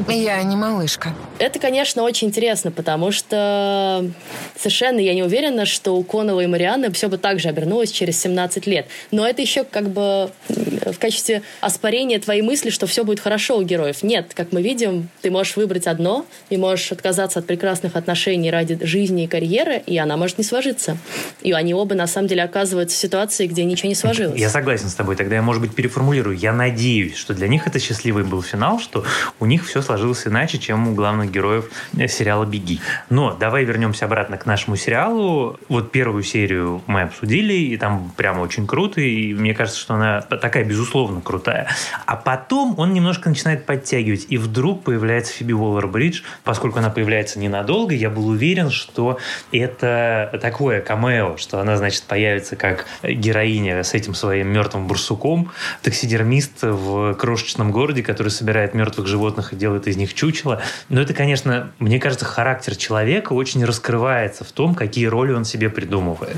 Я 0.08 0.42
не 0.44 0.56
малышка. 0.56 1.14
Это, 1.38 1.60
конечно, 1.60 2.04
очень 2.04 2.30
интересно, 2.30 2.49
потому 2.72 3.12
что 3.12 4.10
совершенно 4.58 5.00
я 5.00 5.14
не 5.14 5.24
уверена, 5.24 5.66
что 5.66 5.96
у 5.96 6.04
Коннелла 6.04 6.42
и 6.42 6.48
Марианны 6.48 6.92
все 6.92 7.08
бы 7.10 7.18
так 7.18 7.40
же 7.40 7.50
обернулось 7.50 7.92
через 7.92 8.20
17 8.22 8.68
лет. 8.68 8.88
Но 9.12 9.28
это 9.28 9.42
еще 9.42 9.64
как 9.64 9.90
бы 9.90 10.32
в 10.48 10.98
качестве 11.00 11.42
оспорения 11.62 12.20
твоей 12.20 12.42
мысли, 12.42 12.70
что 12.70 12.88
все 12.88 13.04
будет 13.04 13.20
хорошо 13.20 13.58
у 13.58 13.62
героев. 13.62 14.04
Нет, 14.04 14.32
как 14.34 14.52
мы 14.52 14.62
видим, 14.62 15.10
ты 15.22 15.32
можешь 15.32 15.56
выбрать 15.56 15.88
одно 15.88 16.26
и 16.50 16.58
можешь 16.58 16.92
отказаться 16.92 17.40
от 17.40 17.48
прекрасных 17.48 17.96
отношений 17.96 18.52
ради 18.52 18.78
жизни 18.82 19.26
и 19.26 19.28
карьеры, 19.28 19.82
и 19.86 19.98
она 19.98 20.18
может 20.18 20.38
не 20.38 20.44
сложиться. 20.44 20.98
И 21.42 21.52
они 21.52 21.74
оба, 21.74 21.96
на 21.96 22.08
самом 22.08 22.28
деле, 22.28 22.44
оказываются 22.44 22.98
в 22.98 23.00
ситуации, 23.00 23.48
где 23.48 23.64
ничего 23.66 23.90
не 23.90 23.96
сложилось. 23.96 24.40
Я 24.40 24.50
согласен 24.50 24.90
с 24.90 24.96
тобой. 24.96 25.16
Тогда 25.16 25.36
я, 25.36 25.42
может 25.42 25.62
быть, 25.62 25.76
переформулирую. 25.76 26.38
Я 26.38 26.54
надеюсь, 26.54 27.16
что 27.16 27.34
для 27.34 27.48
них 27.48 27.68
это 27.68 27.80
счастливый 27.80 28.24
был 28.24 28.42
финал, 28.42 28.80
что 28.80 29.06
у 29.40 29.46
них 29.46 29.68
все 29.68 29.82
сложилось 29.82 30.26
иначе, 30.26 30.58
чем 30.58 30.88
у 30.88 30.96
главных 30.96 31.32
героев 31.32 31.72
сериала 32.08 32.29
«Беги». 32.46 32.80
Но 33.10 33.36
давай 33.40 33.64
вернемся 33.64 34.06
обратно 34.06 34.38
к 34.38 34.46
нашему 34.46 34.76
сериалу. 34.76 35.60
Вот 35.68 35.92
первую 35.92 36.24
серию 36.24 36.82
мы 36.88 37.02
обсудили, 37.02 37.54
и 37.54 37.78
там 37.78 38.12
прямо 38.16 38.42
очень 38.42 38.68
круто, 38.68 39.02
и 39.02 39.34
мне 39.34 39.54
кажется, 39.54 39.80
что 39.80 39.96
она 39.96 40.22
такая, 40.22 40.64
безусловно, 40.64 41.22
крутая. 41.22 41.68
А 42.06 42.16
потом 42.16 42.76
он 42.78 42.94
немножко 42.94 43.30
начинает 43.30 43.66
подтягивать, 43.66 44.28
и 44.30 44.38
вдруг 44.38 44.84
появляется 44.84 45.34
Фиби 45.34 45.54
Уоллер-Бридж. 45.54 46.22
Поскольку 46.44 46.80
она 46.80 46.90
появляется 46.90 47.40
ненадолго, 47.40 47.94
я 47.94 48.10
был 48.10 48.28
уверен, 48.28 48.70
что 48.70 49.18
это 49.52 50.38
такое 50.42 50.82
камео, 50.82 51.38
что 51.38 51.60
она, 51.60 51.78
значит, 51.78 52.04
появится 52.04 52.56
как 52.56 52.86
героиня 53.04 53.84
с 53.84 53.94
этим 53.94 54.14
своим 54.14 54.48
мертвым 54.50 54.88
барсуком, 54.88 55.52
таксидермист 55.82 56.64
в 56.64 57.14
крошечном 57.16 57.72
городе, 57.72 58.04
который 58.04 58.30
собирает 58.30 58.74
мертвых 58.74 59.08
животных 59.08 59.54
и 59.54 59.56
делает 59.56 59.88
из 59.88 59.98
них 59.98 60.14
чучело. 60.14 60.62
Но 60.90 61.02
это, 61.02 61.14
конечно, 61.14 61.72
мне 61.80 62.00
кажется, 62.00 62.19
характер 62.26 62.76
человека 62.76 63.34
очень 63.34 63.64
раскрывается 63.66 64.44
в 64.44 64.52
том, 64.52 64.76
какие 64.76 65.06
роли 65.06 65.32
он 65.32 65.46
себе 65.46 65.70
придумывает. 65.70 66.38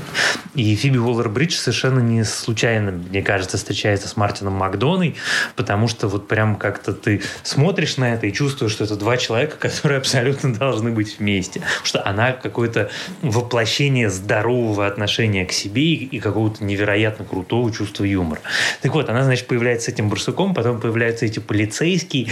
И 0.54 0.74
Фиби 0.74 0.98
Уоллер-Бридж 0.98 1.52
совершенно 1.52 2.00
не 2.00 2.24
случайно, 2.24 2.92
мне 2.92 3.22
кажется, 3.22 3.56
встречается 3.56 4.08
с 4.08 4.16
Мартином 4.16 4.54
Макдоной, 4.54 5.16
потому 5.56 5.88
что 5.88 6.08
вот 6.08 6.28
прям 6.28 6.56
как-то 6.56 6.92
ты 6.92 7.22
смотришь 7.42 7.96
на 7.96 8.14
это 8.14 8.26
и 8.26 8.32
чувствуешь, 8.32 8.72
что 8.72 8.84
это 8.84 8.96
два 8.96 9.16
человека, 9.16 9.56
которые 9.56 9.98
абсолютно 9.98 10.52
должны 10.54 10.90
быть 10.90 11.18
вместе. 11.18 11.62
Что 11.82 12.06
она 12.06 12.32
какое-то 12.32 12.90
воплощение 13.22 14.10
здорового 14.10 14.86
отношения 14.86 15.46
к 15.46 15.52
себе 15.52 15.94
и 15.94 16.20
какого-то 16.20 16.64
невероятно 16.64 17.24
крутого 17.24 17.72
чувства 17.72 18.04
юмора. 18.04 18.40
Так 18.80 18.94
вот, 18.94 19.08
она, 19.08 19.24
значит, 19.24 19.46
появляется 19.46 19.86
с 19.86 19.94
этим 19.94 20.08
барсуком, 20.08 20.54
потом 20.54 20.80
появляются 20.80 21.24
эти 21.26 21.38
полицейские, 21.38 22.28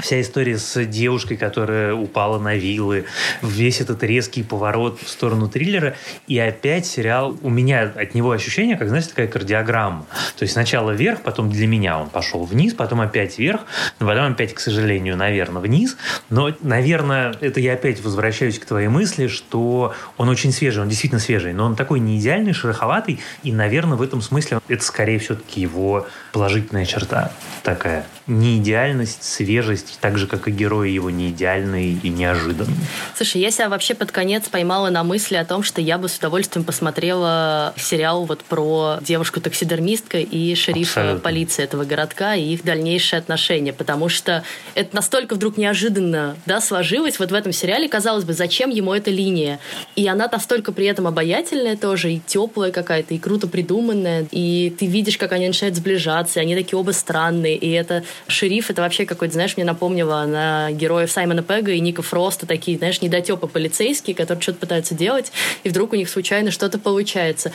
вся 0.00 0.20
история 0.20 0.58
с 0.58 0.84
девушкой, 0.84 1.36
которая 1.36 1.94
упала 1.94 2.38
на 2.38 2.54
вилы, 2.84 3.04
весь 3.42 3.80
этот 3.80 4.02
резкий 4.02 4.42
поворот 4.42 5.00
в 5.00 5.08
сторону 5.08 5.48
триллера, 5.48 5.96
и 6.26 6.38
опять 6.38 6.86
сериал, 6.86 7.36
у 7.42 7.50
меня 7.50 7.92
от 7.94 8.14
него 8.14 8.30
ощущение, 8.30 8.76
как, 8.76 8.88
знаете, 8.88 9.08
такая 9.08 9.26
кардиограмма. 9.26 10.06
То 10.36 10.42
есть 10.42 10.52
сначала 10.52 10.90
вверх, 10.90 11.22
потом 11.22 11.50
для 11.50 11.66
меня 11.66 11.98
он 11.98 12.10
пошел 12.10 12.44
вниз, 12.44 12.74
потом 12.74 13.00
опять 13.00 13.38
вверх, 13.38 13.62
потом 13.98 14.32
опять, 14.32 14.54
к 14.54 14.60
сожалению, 14.60 15.16
наверное, 15.16 15.62
вниз. 15.62 15.96
Но, 16.30 16.50
наверное, 16.60 17.34
это 17.40 17.60
я 17.60 17.74
опять 17.74 18.02
возвращаюсь 18.02 18.58
к 18.58 18.64
твоей 18.64 18.88
мысли, 18.88 19.26
что 19.26 19.94
он 20.16 20.28
очень 20.28 20.52
свежий, 20.52 20.82
он 20.82 20.88
действительно 20.88 21.20
свежий, 21.20 21.52
но 21.52 21.66
он 21.66 21.76
такой 21.76 22.00
не 22.00 22.18
идеальный, 22.18 22.52
шероховатый, 22.52 23.20
и, 23.42 23.52
наверное, 23.52 23.96
в 23.96 24.02
этом 24.02 24.20
смысле 24.20 24.60
это 24.68 24.84
скорее 24.84 25.18
все-таки 25.18 25.60
его 25.60 26.06
положительная 26.34 26.84
черта 26.84 27.30
такая. 27.62 28.04
Не 28.26 28.58
идеальность, 28.58 29.22
свежесть, 29.22 29.98
так 30.00 30.18
же, 30.18 30.26
как 30.26 30.48
и 30.48 30.50
герои 30.50 30.90
его 30.90 31.10
не 31.10 31.28
идеальные 31.30 31.92
и 32.02 32.08
неожиданные. 32.08 32.76
Слушай, 33.14 33.40
я 33.40 33.50
себя 33.50 33.68
вообще 33.68 33.94
под 33.94 34.10
конец 34.10 34.48
поймала 34.48 34.90
на 34.90 35.04
мысли 35.04 35.36
о 35.36 35.44
том, 35.44 35.62
что 35.62 35.80
я 35.80 35.96
бы 35.96 36.08
с 36.08 36.18
удовольствием 36.18 36.64
посмотрела 36.64 37.72
сериал 37.76 38.24
вот 38.24 38.42
про 38.42 38.98
девушку-таксидермистка 39.02 40.18
и 40.18 40.54
шерифа 40.54 41.00
Абсолютно. 41.00 41.20
полиции 41.20 41.62
этого 41.62 41.84
городка 41.84 42.34
и 42.34 42.42
их 42.54 42.64
дальнейшие 42.64 43.18
отношения, 43.18 43.72
потому 43.72 44.08
что 44.08 44.42
это 44.74 44.94
настолько 44.96 45.36
вдруг 45.36 45.56
неожиданно 45.56 46.36
да, 46.46 46.60
сложилось 46.60 47.18
вот 47.18 47.30
в 47.30 47.34
этом 47.34 47.52
сериале. 47.52 47.88
Казалось 47.88 48.24
бы, 48.24 48.32
зачем 48.32 48.70
ему 48.70 48.92
эта 48.92 49.10
линия? 49.10 49.60
И 49.96 50.08
она 50.08 50.28
настолько 50.30 50.72
при 50.72 50.86
этом 50.86 51.06
обаятельная 51.06 51.76
тоже, 51.76 52.12
и 52.12 52.20
теплая 52.26 52.72
какая-то, 52.72 53.14
и 53.14 53.18
круто 53.18 53.46
придуманная, 53.46 54.26
и 54.30 54.74
ты 54.76 54.86
видишь, 54.86 55.16
как 55.16 55.32
они 55.32 55.46
начинают 55.46 55.76
сближаться, 55.76 56.23
и 56.36 56.40
они 56.40 56.54
такие 56.54 56.78
оба 56.78 56.92
странные, 56.92 57.56
и 57.56 57.70
это 57.70 58.04
шериф, 58.26 58.70
это 58.70 58.82
вообще 58.82 59.06
какой-то, 59.06 59.34
знаешь, 59.34 59.56
мне 59.56 59.64
напомнило 59.64 60.24
на 60.24 60.70
героев 60.72 61.10
Саймона 61.10 61.42
Пега 61.42 61.72
и 61.72 61.80
Ника 61.80 62.02
Фроста, 62.02 62.46
такие, 62.46 62.78
знаешь, 62.78 63.00
недотепы 63.00 63.46
полицейские, 63.46 64.16
которые 64.16 64.42
что-то 64.42 64.58
пытаются 64.58 64.94
делать, 64.94 65.32
и 65.62 65.68
вдруг 65.68 65.92
у 65.92 65.96
них 65.96 66.08
случайно 66.08 66.50
что-то 66.50 66.78
получается. 66.78 67.52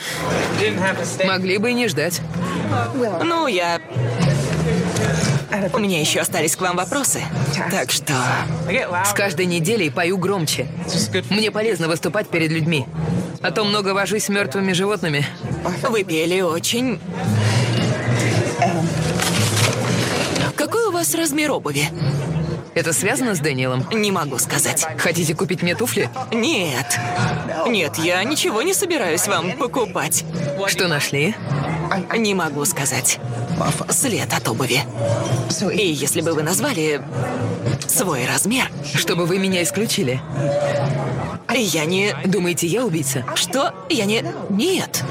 Могли 1.24 1.58
бы 1.58 1.70
и 1.70 1.74
не 1.74 1.88
ждать. 1.88 2.20
Ну, 3.24 3.46
я... 3.46 3.80
У 5.72 5.78
меня 5.78 6.00
еще 6.00 6.20
остались 6.20 6.54
к 6.54 6.60
вам 6.60 6.76
вопросы. 6.76 7.22
Так 7.70 7.90
что... 7.90 8.14
С 9.04 9.12
каждой 9.12 9.46
неделей 9.46 9.90
пою 9.90 10.16
громче. 10.16 10.68
Мне 11.28 11.50
полезно 11.50 11.88
выступать 11.88 12.28
перед 12.28 12.50
людьми. 12.50 12.86
А 13.42 13.50
то 13.50 13.64
много 13.64 13.94
вожусь 13.94 14.24
с 14.24 14.28
мертвыми 14.28 14.72
животными. 14.72 15.26
Вы 15.88 16.04
пели 16.04 16.40
очень... 16.40 17.00
Какой 20.56 20.88
у 20.88 20.92
вас 20.92 21.14
размер 21.14 21.52
обуви? 21.52 21.88
Это 22.74 22.92
связано 22.92 23.34
с 23.34 23.40
Дэниелом? 23.40 23.84
Не 23.92 24.12
могу 24.12 24.38
сказать. 24.38 24.86
Хотите 24.98 25.34
купить 25.34 25.62
мне 25.62 25.74
туфли? 25.74 26.08
Нет. 26.32 26.98
Нет, 27.66 27.96
я 27.96 28.22
ничего 28.22 28.62
не 28.62 28.74
собираюсь 28.74 29.26
вам 29.26 29.52
покупать. 29.52 30.24
Что 30.68 30.86
нашли? 30.86 31.34
Не 32.16 32.34
могу 32.34 32.64
сказать. 32.64 33.18
След 33.90 34.32
от 34.32 34.48
обуви. 34.48 34.82
И 35.72 35.86
если 35.90 36.20
бы 36.20 36.32
вы 36.32 36.42
назвали 36.42 37.02
свой 37.88 38.26
размер... 38.26 38.70
Чтобы 38.94 39.26
вы 39.26 39.38
меня 39.38 39.62
исключили. 39.62 40.20
Я 41.52 41.84
не... 41.84 42.14
Думаете, 42.24 42.66
я 42.66 42.84
убийца? 42.84 43.24
Что? 43.34 43.74
Я 43.88 44.04
не... 44.04 44.24
Нет. 44.48 45.04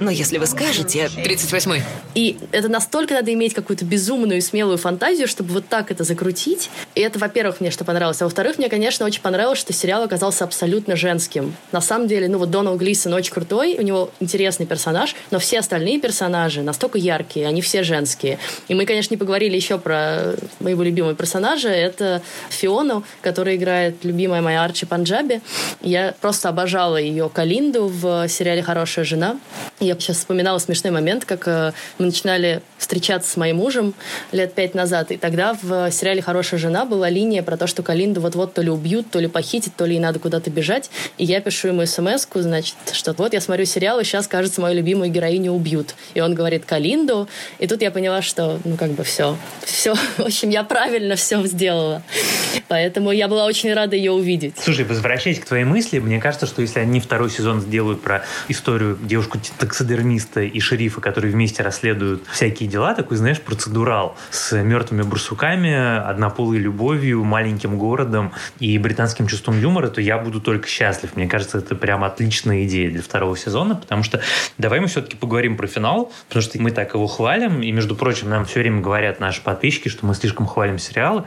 Но 0.00 0.10
если 0.10 0.38
вы 0.38 0.46
скажете... 0.46 1.10
38-й. 1.16 1.82
И 2.14 2.38
это 2.52 2.68
настолько 2.68 3.14
надо 3.14 3.32
иметь 3.32 3.54
какую-то 3.54 3.84
безумную 3.84 4.38
и 4.38 4.40
смелую 4.40 4.78
фантазию, 4.78 5.28
чтобы 5.28 5.52
вот 5.52 5.68
так 5.68 5.90
это 5.90 6.04
закрутить. 6.04 6.70
И 6.94 7.00
это, 7.00 7.18
во-первых, 7.18 7.60
мне 7.60 7.70
что 7.70 7.84
понравилось. 7.84 8.20
А 8.22 8.24
во-вторых, 8.24 8.58
мне, 8.58 8.68
конечно, 8.68 9.04
очень 9.06 9.20
понравилось, 9.20 9.58
что 9.58 9.72
сериал 9.72 10.02
оказался 10.02 10.44
абсолютно 10.44 10.96
женским. 10.96 11.54
На 11.72 11.80
самом 11.80 12.08
деле, 12.08 12.28
ну 12.28 12.38
вот 12.38 12.50
Донал 12.50 12.76
Глисон 12.76 13.14
очень 13.14 13.32
крутой, 13.32 13.76
у 13.78 13.82
него 13.82 14.10
интересный 14.20 14.66
персонаж, 14.66 15.14
но 15.30 15.38
все 15.38 15.58
остальные 15.58 16.00
персонажи 16.00 16.62
настолько 16.62 16.98
яркие, 16.98 17.46
они 17.46 17.60
все 17.60 17.82
женские. 17.82 18.38
И 18.68 18.74
мы, 18.74 18.86
конечно, 18.86 19.14
не 19.14 19.18
поговорили 19.18 19.56
еще 19.56 19.78
про 19.78 20.34
моего 20.60 20.82
любимого 20.82 21.14
персонажа. 21.14 21.68
Это 21.68 22.22
Фиону, 22.50 23.04
которая 23.22 23.56
играет 23.56 24.04
любимая 24.04 24.42
моя 24.42 24.64
Арчи 24.64 24.86
Панджаби. 24.86 25.40
Я 25.80 26.14
просто 26.20 26.48
обожала 26.48 26.96
ее 26.96 27.28
Калинду 27.28 27.86
в 27.88 28.28
сериале 28.28 28.62
«Хорошая 28.62 29.04
жена». 29.04 29.38
Я 29.88 29.94
сейчас 29.98 30.18
вспоминала 30.18 30.58
смешной 30.58 30.92
момент, 30.92 31.24
как 31.24 31.48
э, 31.48 31.72
мы 31.96 32.06
начинали 32.06 32.60
встречаться 32.76 33.30
с 33.30 33.38
моим 33.38 33.56
мужем 33.56 33.94
лет 34.32 34.52
пять 34.52 34.74
назад, 34.74 35.10
и 35.10 35.16
тогда 35.16 35.56
в 35.62 35.90
сериале 35.90 36.20
«Хорошая 36.20 36.60
жена» 36.60 36.84
была 36.84 37.08
линия 37.08 37.42
про 37.42 37.56
то, 37.56 37.66
что 37.66 37.82
Калинду 37.82 38.20
вот-вот 38.20 38.52
то 38.52 38.60
ли 38.60 38.68
убьют, 38.68 39.10
то 39.10 39.18
ли 39.18 39.28
похитят, 39.28 39.74
то 39.76 39.86
ли 39.86 39.94
ей 39.94 40.00
надо 40.00 40.18
куда-то 40.18 40.50
бежать, 40.50 40.90
и 41.16 41.24
я 41.24 41.40
пишу 41.40 41.68
ему 41.68 41.86
смс 41.86 42.26
значит, 42.34 42.76
что 42.92 43.14
вот 43.14 43.32
я 43.32 43.40
смотрю 43.40 43.64
сериал, 43.64 43.98
и 43.98 44.04
сейчас, 44.04 44.28
кажется, 44.28 44.60
мою 44.60 44.76
любимую 44.76 45.10
героиню 45.10 45.52
убьют. 45.52 45.94
И 46.12 46.20
он 46.20 46.34
говорит 46.34 46.66
«Калинду», 46.66 47.26
и 47.58 47.66
тут 47.66 47.80
я 47.80 47.90
поняла, 47.90 48.20
что, 48.20 48.60
ну, 48.66 48.76
как 48.76 48.90
бы 48.90 49.04
все, 49.04 49.38
все, 49.64 49.94
в 50.18 50.20
общем, 50.20 50.50
я 50.50 50.64
правильно 50.64 51.16
все 51.16 51.42
сделала. 51.46 52.02
Поэтому 52.68 53.10
я 53.10 53.28
была 53.28 53.46
очень 53.46 53.72
рада 53.72 53.96
ее 53.96 54.12
увидеть. 54.12 54.54
Слушай, 54.58 54.84
возвращаясь 54.84 55.40
к 55.40 55.44
твоей 55.46 55.64
мысли, 55.64 55.98
мне 55.98 56.20
кажется, 56.20 56.46
что 56.46 56.62
если 56.62 56.80
они 56.80 57.00
второй 57.00 57.30
сезон 57.30 57.60
сделают 57.60 58.02
про 58.02 58.24
историю 58.48 58.98
девушку 59.00 59.38
таксодермиста 59.58 60.42
и 60.42 60.60
шерифа, 60.60 61.00
которые 61.00 61.32
вместе 61.32 61.62
расследуют 61.62 62.22
всякие 62.30 62.68
дела, 62.68 62.94
такой, 62.94 63.16
знаешь, 63.16 63.40
процедурал 63.40 64.16
с 64.30 64.52
мертвыми 64.62 65.02
барсуками, 65.02 65.98
однополой 65.98 66.58
любовью, 66.58 67.24
маленьким 67.24 67.78
городом 67.78 68.32
и 68.60 68.76
британским 68.78 69.26
чувством 69.26 69.60
юмора, 69.60 69.88
то 69.88 70.00
я 70.00 70.18
буду 70.18 70.40
только 70.40 70.68
счастлив. 70.68 71.16
Мне 71.16 71.26
кажется, 71.26 71.58
это 71.58 71.74
прям 71.74 72.04
отличная 72.04 72.64
идея 72.66 72.90
для 72.90 73.02
второго 73.02 73.36
сезона, 73.36 73.74
потому 73.74 74.02
что 74.02 74.20
давай 74.58 74.80
мы 74.80 74.88
все-таки 74.88 75.16
поговорим 75.16 75.56
про 75.56 75.66
финал, 75.66 76.12
потому 76.28 76.42
что 76.42 76.60
мы 76.60 76.70
так 76.70 76.94
его 76.94 77.06
хвалим, 77.06 77.62
и, 77.62 77.72
между 77.72 77.96
прочим, 77.96 78.28
нам 78.28 78.44
все 78.44 78.60
время 78.60 78.80
говорят 78.80 79.20
наши 79.20 79.42
подписчики, 79.42 79.88
что 79.88 80.04
мы 80.04 80.14
слишком 80.14 80.46
хвалим 80.46 80.78
сериалы. 80.78 81.24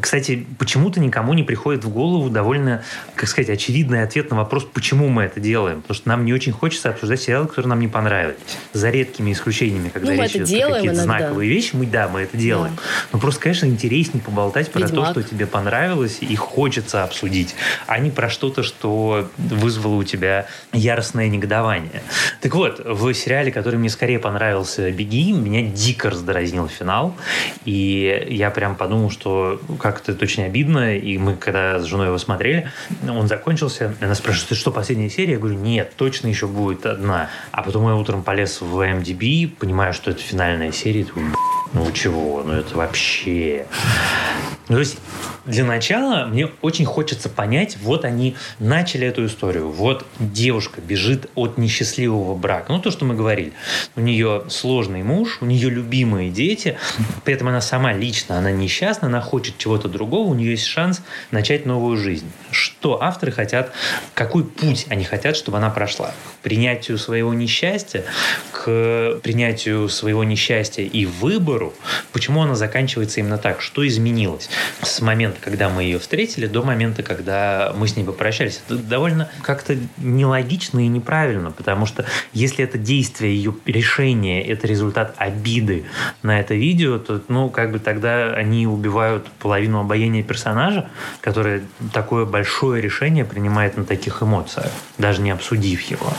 Кстати, 0.00 0.46
почему-то 0.60 1.00
никому 1.00 1.32
не 1.32 1.42
приходит 1.42 1.84
в 1.84 1.88
голову 1.88 2.28
довольно, 2.28 2.84
как 3.14 3.30
сказать, 3.30 3.48
очевидный 3.48 4.02
ответ 4.02 4.30
на 4.30 4.36
вопрос, 4.36 4.66
почему 4.70 5.08
мы 5.08 5.22
это 5.22 5.40
делаем. 5.40 5.80
Потому 5.80 5.96
что 5.96 6.08
нам 6.10 6.26
не 6.26 6.34
очень 6.34 6.52
хочется 6.52 6.90
обсуждать 6.90 7.22
сериалы, 7.22 7.46
которые 7.46 7.70
нам 7.70 7.80
не 7.80 7.88
понравились. 7.88 8.36
За 8.74 8.90
редкими 8.90 9.32
исключениями, 9.32 9.88
когда 9.88 10.12
ну, 10.12 10.22
речь 10.22 10.36
идет 10.36 10.48
про 10.48 10.74
какие-то 10.74 10.86
иногда. 10.96 11.02
знаковые 11.02 11.48
вещи, 11.48 11.70
мы, 11.74 11.86
да, 11.86 12.08
мы 12.08 12.20
это 12.20 12.36
делаем. 12.36 12.74
Да. 12.76 12.82
Но 13.14 13.18
просто, 13.18 13.40
конечно, 13.40 13.64
интереснее 13.64 14.22
поболтать 14.22 14.70
про 14.70 14.82
Ведьмак. 14.82 15.14
то, 15.14 15.22
что 15.22 15.30
тебе 15.30 15.46
понравилось 15.46 16.18
и 16.20 16.36
хочется 16.36 17.04
обсудить, 17.04 17.54
а 17.86 17.98
не 17.98 18.10
про 18.10 18.28
что-то, 18.28 18.62
что 18.62 19.30
вызвало 19.38 19.94
у 19.94 20.04
тебя 20.04 20.46
яростное 20.74 21.28
негодование. 21.28 22.02
Так 22.42 22.54
вот, 22.54 22.82
в 22.84 23.14
сериале, 23.14 23.50
который 23.50 23.76
мне 23.76 23.88
скорее 23.88 24.18
понравился 24.18 24.90
«Беги», 24.90 25.32
меня 25.32 25.62
дико 25.62 26.10
раздразнил 26.10 26.68
финал. 26.68 27.16
И 27.64 28.26
я 28.28 28.50
прям 28.50 28.76
подумал, 28.76 29.10
что 29.10 29.58
как-то 29.78 30.12
это 30.12 30.22
очень 30.22 30.49
обидно. 30.50 30.96
И 30.96 31.16
мы, 31.16 31.36
когда 31.36 31.78
с 31.78 31.84
женой 31.84 32.08
его 32.08 32.18
смотрели, 32.18 32.68
он 33.08 33.28
закончился. 33.28 33.94
Она 34.00 34.14
спрашивает, 34.14 34.50
ты 34.50 34.54
что, 34.54 34.70
последняя 34.70 35.08
серия? 35.08 35.34
Я 35.34 35.38
говорю, 35.38 35.56
нет, 35.56 35.92
точно 35.96 36.26
еще 36.28 36.46
будет 36.46 36.84
одна. 36.84 37.30
А 37.52 37.62
потом 37.62 37.86
я 37.86 37.94
утром 37.94 38.22
полез 38.22 38.60
в 38.60 38.78
MDB, 38.78 39.48
понимаю, 39.48 39.94
что 39.94 40.10
это 40.10 40.20
финальная 40.20 40.72
серия. 40.72 41.04
Думаю, 41.04 41.34
ну 41.72 41.90
чего, 41.92 42.42
ну 42.44 42.52
это 42.52 42.76
вообще... 42.76 43.66
Ну, 44.68 44.76
то 44.76 44.80
есть 44.80 44.98
для 45.46 45.64
начала 45.64 46.26
мне 46.26 46.50
очень 46.62 46.84
хочется 46.84 47.28
понять, 47.28 47.76
вот 47.82 48.04
они 48.04 48.36
начали 48.58 49.06
эту 49.06 49.26
историю. 49.26 49.70
Вот 49.70 50.06
девушка 50.18 50.80
бежит 50.80 51.30
от 51.34 51.58
несчастливого 51.58 52.34
брака. 52.34 52.72
Ну, 52.72 52.80
то, 52.80 52.90
что 52.90 53.04
мы 53.04 53.14
говорили. 53.14 53.52
У 53.96 54.00
нее 54.00 54.44
сложный 54.48 55.02
муж, 55.02 55.38
у 55.40 55.46
нее 55.46 55.70
любимые 55.70 56.30
дети. 56.30 56.78
При 57.24 57.34
этом 57.34 57.48
она 57.48 57.60
сама 57.60 57.92
лично, 57.92 58.38
она 58.38 58.50
несчастна, 58.50 59.08
она 59.08 59.20
хочет 59.20 59.58
чего-то 59.58 59.88
другого, 59.88 60.28
у 60.28 60.34
нее 60.34 60.52
есть 60.52 60.66
шанс 60.66 61.02
начать 61.30 61.66
новую 61.66 61.96
жизнь. 61.96 62.30
Что 62.50 63.02
авторы 63.02 63.32
хотят, 63.32 63.72
какой 64.14 64.44
путь 64.44 64.86
они 64.88 65.04
хотят, 65.04 65.36
чтобы 65.36 65.58
она 65.58 65.70
прошла? 65.70 66.08
К 66.08 66.42
принятию 66.42 66.98
своего 66.98 67.32
несчастья, 67.34 68.04
к 68.52 69.20
принятию 69.22 69.88
своего 69.88 70.24
несчастья 70.24 70.82
и 70.82 71.06
выбору. 71.06 71.72
Почему 72.12 72.42
она 72.42 72.54
заканчивается 72.54 73.20
именно 73.20 73.38
так? 73.38 73.60
Что 73.60 73.86
изменилось 73.86 74.48
с 74.82 75.00
момента, 75.00 75.29
когда 75.38 75.68
мы 75.68 75.82
ее 75.82 75.98
встретили, 75.98 76.46
до 76.46 76.62
момента, 76.62 77.02
когда 77.02 77.72
мы 77.76 77.86
с 77.88 77.96
ней 77.96 78.04
попрощались. 78.04 78.60
Это 78.66 78.78
довольно 78.78 79.30
как-то 79.42 79.76
нелогично 79.98 80.80
и 80.80 80.88
неправильно, 80.88 81.50
потому 81.50 81.86
что 81.86 82.04
если 82.32 82.64
это 82.64 82.78
действие, 82.78 83.34
ее 83.34 83.54
решение, 83.66 84.42
это 84.42 84.66
результат 84.66 85.14
обиды 85.18 85.84
на 86.22 86.40
это 86.40 86.54
видео, 86.54 86.98
то, 86.98 87.22
ну, 87.28 87.50
как 87.50 87.72
бы 87.72 87.78
тогда 87.78 88.32
они 88.32 88.66
убивают 88.66 89.26
половину 89.38 89.80
обаяния 89.80 90.22
персонажа, 90.22 90.90
который 91.20 91.62
такое 91.92 92.24
большое 92.24 92.82
решение 92.82 93.24
принимает 93.24 93.76
на 93.76 93.84
таких 93.84 94.22
эмоциях, 94.22 94.70
даже 94.98 95.20
не 95.20 95.30
обсудив 95.30 95.82
его. 95.82 96.12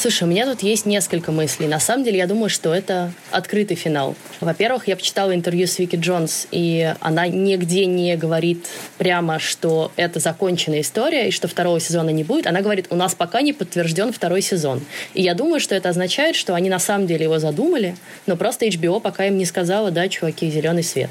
Слушай, 0.00 0.22
у 0.22 0.26
меня 0.28 0.46
тут 0.46 0.62
есть 0.62 0.86
несколько 0.86 1.32
мыслей. 1.32 1.66
На 1.66 1.80
самом 1.80 2.04
деле, 2.04 2.18
я 2.18 2.28
думаю, 2.28 2.50
что 2.50 2.72
это 2.72 3.10
открытый 3.32 3.76
финал. 3.76 4.14
Во-первых, 4.40 4.86
я 4.86 4.94
почитала 4.94 5.34
интервью 5.34 5.66
с 5.66 5.76
Вики 5.80 5.96
Джонс, 5.96 6.46
и 6.52 6.94
она 7.00 7.26
нигде 7.26 7.84
не 7.84 8.16
говорит 8.16 8.68
прямо, 8.98 9.40
что 9.40 9.90
это 9.96 10.20
законченная 10.20 10.82
история, 10.82 11.26
и 11.26 11.30
что 11.32 11.48
второго 11.48 11.80
сезона 11.80 12.10
не 12.10 12.22
будет. 12.22 12.46
Она 12.46 12.60
говорит, 12.60 12.86
у 12.90 12.94
нас 12.94 13.16
пока 13.16 13.40
не 13.40 13.52
подтвержден 13.52 14.12
второй 14.12 14.40
сезон. 14.40 14.82
И 15.14 15.22
я 15.22 15.34
думаю, 15.34 15.58
что 15.58 15.74
это 15.74 15.88
означает, 15.88 16.36
что 16.36 16.54
они 16.54 16.70
на 16.70 16.78
самом 16.78 17.08
деле 17.08 17.24
его 17.24 17.40
задумали, 17.40 17.96
но 18.26 18.36
просто 18.36 18.66
HBO 18.68 19.00
пока 19.00 19.26
им 19.26 19.36
не 19.36 19.46
сказала, 19.46 19.90
да, 19.90 20.08
чуваки, 20.08 20.48
зеленый 20.48 20.84
свет. 20.84 21.10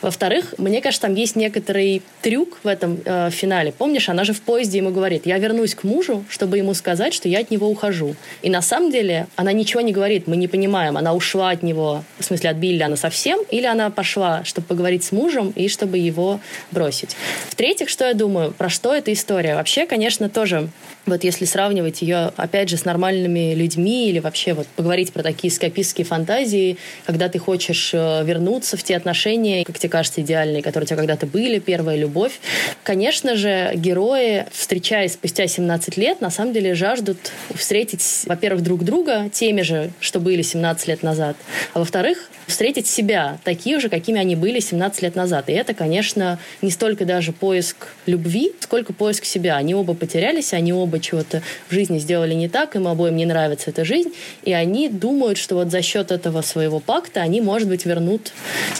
Во-вторых, 0.00 0.54
мне 0.58 0.80
кажется, 0.80 1.08
там 1.08 1.16
есть 1.16 1.34
некоторый 1.34 2.02
трюк 2.22 2.60
в 2.62 2.68
этом 2.68 3.00
э, 3.04 3.30
финале. 3.32 3.72
Помнишь, 3.72 4.08
она 4.08 4.22
же 4.22 4.32
в 4.32 4.42
поезде 4.42 4.78
ему 4.78 4.90
говорит, 4.90 5.26
я 5.26 5.38
вернусь 5.38 5.74
к 5.74 5.82
мужу, 5.82 6.24
чтобы 6.28 6.58
ему 6.58 6.72
сказать, 6.74 7.12
что 7.12 7.28
я 7.28 7.40
от 7.40 7.50
него 7.50 7.68
ухожу. 7.68 8.14
И 8.42 8.50
на 8.50 8.62
самом 8.62 8.90
деле 8.90 9.26
она 9.36 9.52
ничего 9.52 9.80
не 9.80 9.92
говорит, 9.92 10.26
мы 10.26 10.36
не 10.36 10.48
понимаем, 10.48 10.96
она 10.96 11.14
ушла 11.14 11.50
от 11.50 11.62
него, 11.62 12.04
в 12.18 12.24
смысле 12.24 12.50
от 12.50 12.56
Билли 12.56 12.82
она 12.82 12.96
совсем, 12.96 13.40
или 13.50 13.66
она 13.66 13.90
пошла, 13.90 14.44
чтобы 14.44 14.66
поговорить 14.66 15.04
с 15.04 15.12
мужем 15.12 15.52
и 15.54 15.68
чтобы 15.68 15.98
его 15.98 16.40
бросить. 16.70 17.16
В-третьих, 17.50 17.88
что 17.88 18.06
я 18.06 18.14
думаю, 18.14 18.52
про 18.52 18.68
что 18.68 18.94
эта 18.94 19.12
история? 19.12 19.54
Вообще, 19.54 19.86
конечно, 19.86 20.28
тоже 20.28 20.68
вот 21.08 21.24
если 21.24 21.44
сравнивать 21.44 22.02
ее, 22.02 22.32
опять 22.36 22.68
же, 22.68 22.76
с 22.76 22.84
нормальными 22.84 23.54
людьми 23.54 24.08
или 24.08 24.18
вообще 24.18 24.54
вот 24.54 24.66
поговорить 24.68 25.12
про 25.12 25.22
такие 25.22 25.52
скопистские 25.52 26.04
фантазии, 26.04 26.76
когда 27.06 27.28
ты 27.28 27.38
хочешь 27.38 27.90
э, 27.92 28.24
вернуться 28.24 28.76
в 28.76 28.82
те 28.82 28.96
отношения, 28.96 29.64
как 29.64 29.78
тебе 29.78 29.90
кажется, 29.90 30.20
идеальные, 30.20 30.62
которые 30.62 30.84
у 30.84 30.88
тебя 30.88 30.96
когда-то 30.96 31.26
были, 31.26 31.58
первая 31.58 31.96
любовь. 31.96 32.40
Конечно 32.82 33.36
же, 33.36 33.72
герои, 33.74 34.46
встречаясь 34.52 35.14
спустя 35.14 35.46
17 35.46 35.96
лет, 35.96 36.20
на 36.20 36.30
самом 36.30 36.52
деле 36.52 36.74
жаждут 36.74 37.18
встретить, 37.54 38.02
во-первых, 38.26 38.62
друг 38.62 38.84
друга 38.84 39.28
теми 39.32 39.62
же, 39.62 39.90
что 40.00 40.20
были 40.20 40.42
17 40.42 40.88
лет 40.88 41.02
назад, 41.02 41.36
а 41.74 41.80
во-вторых, 41.80 42.30
встретить 42.48 42.86
себя 42.86 43.38
такие 43.44 43.78
же, 43.78 43.88
какими 43.88 44.18
они 44.18 44.34
были 44.34 44.58
17 44.58 45.02
лет 45.02 45.14
назад. 45.14 45.48
И 45.48 45.52
это, 45.52 45.74
конечно, 45.74 46.38
не 46.62 46.70
столько 46.70 47.04
даже 47.04 47.32
поиск 47.32 47.88
любви, 48.06 48.52
сколько 48.60 48.92
поиск 48.92 49.24
себя. 49.24 49.56
Они 49.56 49.74
оба 49.74 49.94
потерялись, 49.94 50.52
они 50.54 50.72
оба 50.72 50.98
чего-то 50.98 51.42
в 51.68 51.74
жизни 51.74 51.98
сделали 51.98 52.34
не 52.34 52.48
так, 52.48 52.74
им 52.74 52.88
обоим 52.88 53.16
не 53.16 53.26
нравится 53.26 53.70
эта 53.70 53.84
жизнь, 53.84 54.12
и 54.44 54.52
они 54.52 54.88
думают, 54.88 55.38
что 55.38 55.56
вот 55.56 55.70
за 55.70 55.82
счет 55.82 56.10
этого 56.10 56.40
своего 56.42 56.80
пакта 56.80 57.20
они, 57.20 57.40
может 57.40 57.68
быть, 57.68 57.84
вернут 57.84 58.32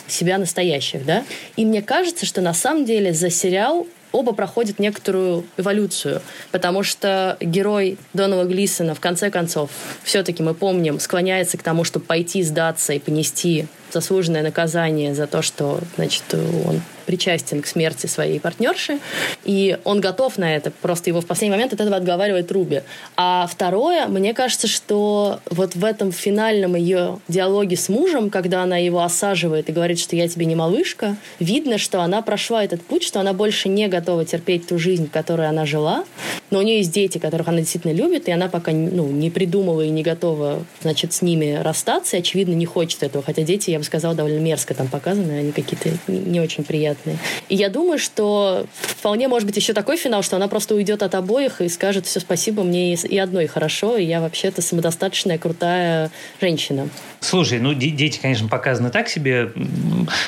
себя 0.07 0.39
настоящих, 0.39 1.05
да. 1.05 1.25
И 1.57 1.65
мне 1.65 1.83
кажется, 1.83 2.25
что 2.25 2.41
на 2.41 2.55
самом 2.55 2.87
деле 2.87 3.13
за 3.13 3.31
сериал 3.31 3.87
оба 4.12 4.33
проходят 4.33 4.79
некоторую 4.79 5.44
эволюцию, 5.57 6.23
потому 6.51 6.83
что 6.83 7.37
герой 7.40 7.99
Донова 8.12 8.44
Глисона 8.44 8.94
в 8.94 9.01
конце 9.01 9.31
концов, 9.31 9.71
все-таки 10.03 10.42
мы 10.42 10.55
помним, 10.55 11.01
склоняется 11.01 11.59
к 11.59 11.62
тому, 11.62 11.85
чтобы 11.85 12.07
пойти 12.07 12.42
сдаться 12.42 12.92
и 12.92 12.99
понести 12.99 13.66
заслуженное 13.92 14.42
наказание 14.42 15.14
за 15.14 15.27
то, 15.27 15.42
что 15.42 15.81
значит, 15.97 16.25
он 16.33 16.81
причастен 17.09 17.62
к 17.62 17.66
смерти 17.66 18.05
своей 18.05 18.38
партнерши, 18.38 18.99
и 19.47 19.79
он 19.85 20.03
готов 20.03 20.37
на 20.37 20.55
это, 20.55 20.71
просто 20.71 21.09
его 21.09 21.23
в 21.23 21.27
последний 21.27 21.57
момент 21.57 21.73
от 21.73 21.81
этого 21.81 21.97
отговаривает 21.97 22.53
Руби. 22.53 22.83
А 23.16 23.49
второе, 23.51 24.07
мне 24.09 24.35
кажется, 24.35 24.66
что 24.66 25.40
вот 25.49 25.75
в 25.75 25.87
этом 25.87 26.12
финальном 26.12 26.77
ее 26.77 27.18
диалоге 27.27 27.79
с 27.79 27.88
мужем, 27.88 28.29
когда 28.29 28.62
она 28.62 28.77
его 28.77 29.01
осаживает 29.01 29.71
и 29.71 29.73
говорит, 29.73 29.99
что 29.99 30.16
я 30.16 30.29
тебе 30.29 30.44
не 30.44 30.55
малышка, 30.55 31.16
видно, 31.40 31.79
что 31.79 32.03
она 32.03 32.21
прошла 32.21 32.62
этот 32.62 32.83
путь, 32.83 33.05
что 33.05 33.21
она 33.21 33.33
больше 33.33 33.71
не 33.71 33.88
готова 33.88 34.27
терпеть 34.27 34.66
ту 34.66 34.79
жизнь, 34.79 35.07
в 35.09 35.11
которой 35.11 35.49
она 35.49 35.64
жила, 35.64 36.05
но 36.51 36.59
у 36.59 36.62
нее 36.62 36.79
есть 36.79 36.92
дети, 36.92 37.16
которых 37.16 37.49
она 37.49 37.61
действительно 37.61 37.92
любит, 37.92 38.29
и 38.29 38.33
она 38.33 38.49
пока 38.49 38.73
ну, 38.73 39.07
не 39.09 39.31
придумала 39.31 39.81
и 39.81 39.88
не 39.88 40.03
готова, 40.03 40.62
значит, 40.83 41.14
с 41.14 41.23
ними 41.23 41.59
расстаться, 41.62 42.16
и, 42.16 42.21
очевидно, 42.21 42.53
не 42.53 42.66
хочет 42.66 43.03
этого, 43.03 43.25
хотя 43.25 43.42
дети, 43.42 43.71
я 43.71 43.79
бы 43.79 43.85
сказала, 43.85 44.14
довольно 44.14 44.40
мерзко 44.40 44.75
там 44.75 44.88
показаны, 44.88 45.33
они 45.33 45.53
какие-то 45.53 45.90
не 46.07 46.40
очень 46.40 46.64
приятные 46.64 46.98
понятны. 46.99 47.19
И 47.49 47.57
я 47.57 47.69
думаю, 47.69 47.99
что 47.99 48.67
вполне 48.73 49.29
может 49.29 49.47
быть 49.47 49.57
еще 49.57 49.73
такой 49.73 49.97
финал, 49.97 50.23
что 50.23 50.37
она 50.37 50.49
просто 50.49 50.75
уйдет 50.75 51.03
от 51.03 51.15
обоих 51.15 51.61
и 51.61 51.69
скажет, 51.69 52.07
все, 52.07 52.21
спасибо, 52.21 52.63
мне 52.63 52.95
и 52.95 53.19
одной 53.19 53.47
хорошо, 53.47 53.97
и 53.97 54.05
я 54.05 54.21
вообще-то 54.21 54.63
самодостаточная, 54.63 55.39
крутая 55.39 56.11
женщина. 56.41 56.89
Слушай, 57.21 57.59
ну 57.59 57.75
дети, 57.75 58.19
конечно, 58.21 58.49
показаны 58.49 58.91
так 58.91 59.09
себе, 59.09 59.51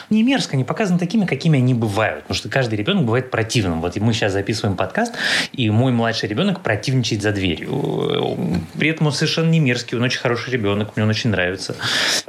не 0.08 0.22
мерзко, 0.22 0.54
они 0.54 0.64
показаны 0.64 0.98
такими, 0.98 1.24
какими 1.24 1.58
они 1.58 1.74
бывают. 1.74 2.22
Потому 2.22 2.36
что 2.36 2.48
каждый 2.48 2.74
ребенок 2.74 3.04
бывает 3.04 3.30
противным. 3.30 3.80
Вот 3.80 3.96
мы 3.96 4.12
сейчас 4.12 4.32
записываем 4.32 4.76
подкаст, 4.76 5.14
и 5.52 5.70
мой 5.70 5.92
младший 5.92 6.28
ребенок 6.28 6.62
противничает 6.62 7.22
за 7.22 7.32
дверью. 7.32 8.36
При 8.78 8.88
этом 8.88 9.08
он 9.08 9.12
совершенно 9.12 9.50
не 9.50 9.60
мерзкий, 9.60 9.96
он 9.96 10.04
очень 10.04 10.20
хороший 10.20 10.50
ребенок, 10.52 10.96
мне 10.96 11.04
он 11.04 11.10
очень 11.10 11.30
нравится. 11.30 11.76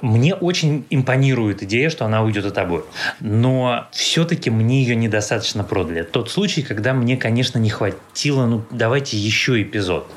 Мне 0.01 0.35
очень 0.35 0.85
импонирует 0.89 1.63
идея, 1.63 1.89
что 1.89 2.05
она 2.05 2.23
уйдет 2.23 2.45
от 2.45 2.53
тобой. 2.53 2.83
Но 3.19 3.87
все-таки 3.91 4.30
мне 4.49 4.81
ее 4.81 4.95
недостаточно 4.95 5.63
продали. 5.63 6.03
Тот 6.03 6.29
случай, 6.31 6.61
когда 6.61 6.93
мне, 6.93 7.17
конечно, 7.17 7.59
не 7.59 7.69
хватило, 7.69 8.45
ну, 8.45 8.63
давайте 8.71 9.17
еще 9.17 9.61
эпизод. 9.61 10.07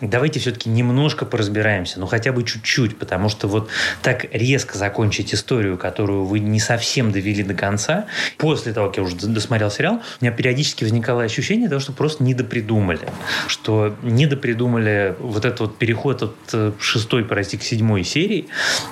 Давайте 0.00 0.40
все-таки 0.40 0.68
немножко 0.70 1.26
поразбираемся, 1.26 2.00
ну, 2.00 2.06
хотя 2.06 2.32
бы 2.32 2.44
чуть-чуть, 2.44 2.98
потому 2.98 3.28
что 3.28 3.48
вот 3.48 3.68
так 4.02 4.26
резко 4.32 4.78
закончить 4.78 5.34
историю, 5.34 5.76
которую 5.78 6.24
вы 6.24 6.38
не 6.40 6.60
совсем 6.60 7.12
довели 7.12 7.42
до 7.42 7.54
конца, 7.54 8.06
после 8.38 8.72
того, 8.72 8.88
как 8.88 8.98
я 8.98 9.02
уже 9.02 9.16
досмотрел 9.16 9.70
сериал, 9.70 10.02
у 10.20 10.24
меня 10.24 10.34
периодически 10.34 10.84
возникало 10.84 11.22
ощущение 11.22 11.68
того, 11.68 11.80
что 11.80 11.92
просто 11.92 12.22
недопридумали. 12.24 13.08
Что 13.46 13.94
недопридумали 14.02 15.14
вот 15.18 15.44
этот 15.44 15.60
вот 15.60 15.78
переход 15.78 16.22
от 16.22 16.36
э, 16.52 16.72
шестой, 16.80 17.24
прости, 17.24 17.56
к 17.56 17.62
седьмой 17.62 18.04
серии, 18.04 18.46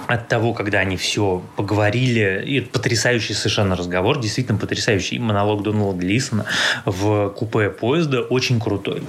от 0.07 0.29
того, 0.29 0.53
когда 0.53 0.81
они 0.81 0.97
все 0.97 1.43
поговорили, 1.57 2.43
и 2.47 2.61
потрясающий 2.61 3.35
совершенно 3.35 3.77
разговор, 3.77 4.21
действительно 4.21 4.59
потрясающий 4.59 4.72
монолог 5.19 5.63
Дональда 5.63 5.99
Глисона 5.99 6.45
в 6.85 7.31
купе 7.31 7.71
поезда, 7.71 8.23
очень 8.23 8.61
крутой. 8.61 9.03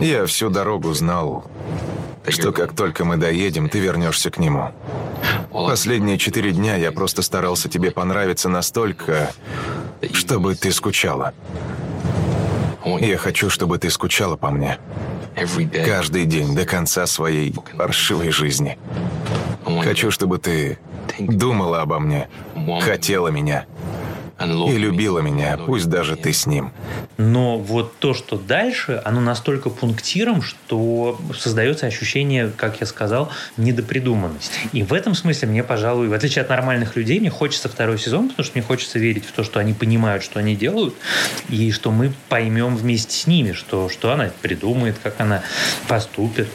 Я 0.00 0.26
всю 0.26 0.50
дорогу 0.50 0.92
знал, 0.92 1.50
что 2.28 2.52
как 2.52 2.74
только 2.74 3.04
мы 3.04 3.16
доедем, 3.16 3.68
ты 3.68 3.78
вернешься 3.78 4.30
к 4.30 4.38
нему. 4.38 4.70
Последние 5.50 6.18
четыре 6.18 6.52
дня 6.52 6.76
я 6.76 6.92
просто 6.92 7.22
старался 7.22 7.68
тебе 7.68 7.90
понравиться 7.90 8.48
настолько, 8.48 9.32
чтобы 10.12 10.54
ты 10.54 10.72
скучала. 10.72 11.32
Я 13.00 13.16
хочу, 13.16 13.50
чтобы 13.50 13.78
ты 13.78 13.90
скучала 13.90 14.36
по 14.36 14.50
мне. 14.50 14.78
Каждый 15.84 16.26
день 16.26 16.54
до 16.54 16.64
конца 16.64 17.06
своей 17.06 17.54
паршивой 17.76 18.30
жизни. 18.30 18.78
Хочу, 19.82 20.10
чтобы 20.10 20.38
ты 20.38 20.78
думала 21.18 21.82
обо 21.82 21.98
мне, 21.98 22.28
хотела 22.82 23.28
меня 23.28 23.66
и 24.40 24.76
любила 24.76 25.20
меня, 25.20 25.56
пусть 25.56 25.88
даже 25.88 26.16
ты 26.16 26.32
с 26.32 26.46
ним. 26.46 26.72
Но 27.16 27.58
вот 27.58 27.96
то, 27.98 28.14
что 28.14 28.36
дальше, 28.36 29.00
оно 29.04 29.20
настолько 29.20 29.70
пунктиром, 29.70 30.42
что 30.42 31.20
создается 31.38 31.86
ощущение, 31.86 32.50
как 32.56 32.80
я 32.80 32.86
сказал, 32.86 33.30
недопридуманности. 33.56 34.68
И 34.72 34.82
в 34.82 34.92
этом 34.92 35.14
смысле 35.14 35.48
мне, 35.48 35.62
пожалуй, 35.62 36.08
в 36.08 36.12
отличие 36.12 36.42
от 36.42 36.48
нормальных 36.48 36.96
людей, 36.96 37.20
мне 37.20 37.30
хочется 37.30 37.68
второй 37.68 37.98
сезон, 37.98 38.28
потому 38.28 38.44
что 38.44 38.58
мне 38.58 38.66
хочется 38.66 38.98
верить 38.98 39.24
в 39.24 39.32
то, 39.32 39.44
что 39.44 39.60
они 39.60 39.72
понимают, 39.72 40.24
что 40.24 40.40
они 40.40 40.56
делают, 40.56 40.94
и 41.48 41.70
что 41.70 41.90
мы 41.92 42.12
поймем 42.28 42.76
вместе 42.76 43.16
с 43.16 43.26
ними, 43.26 43.52
что, 43.52 43.88
что 43.88 44.12
она 44.12 44.30
придумает, 44.42 44.96
как 45.02 45.20
она 45.20 45.42
поступит. 45.86 46.48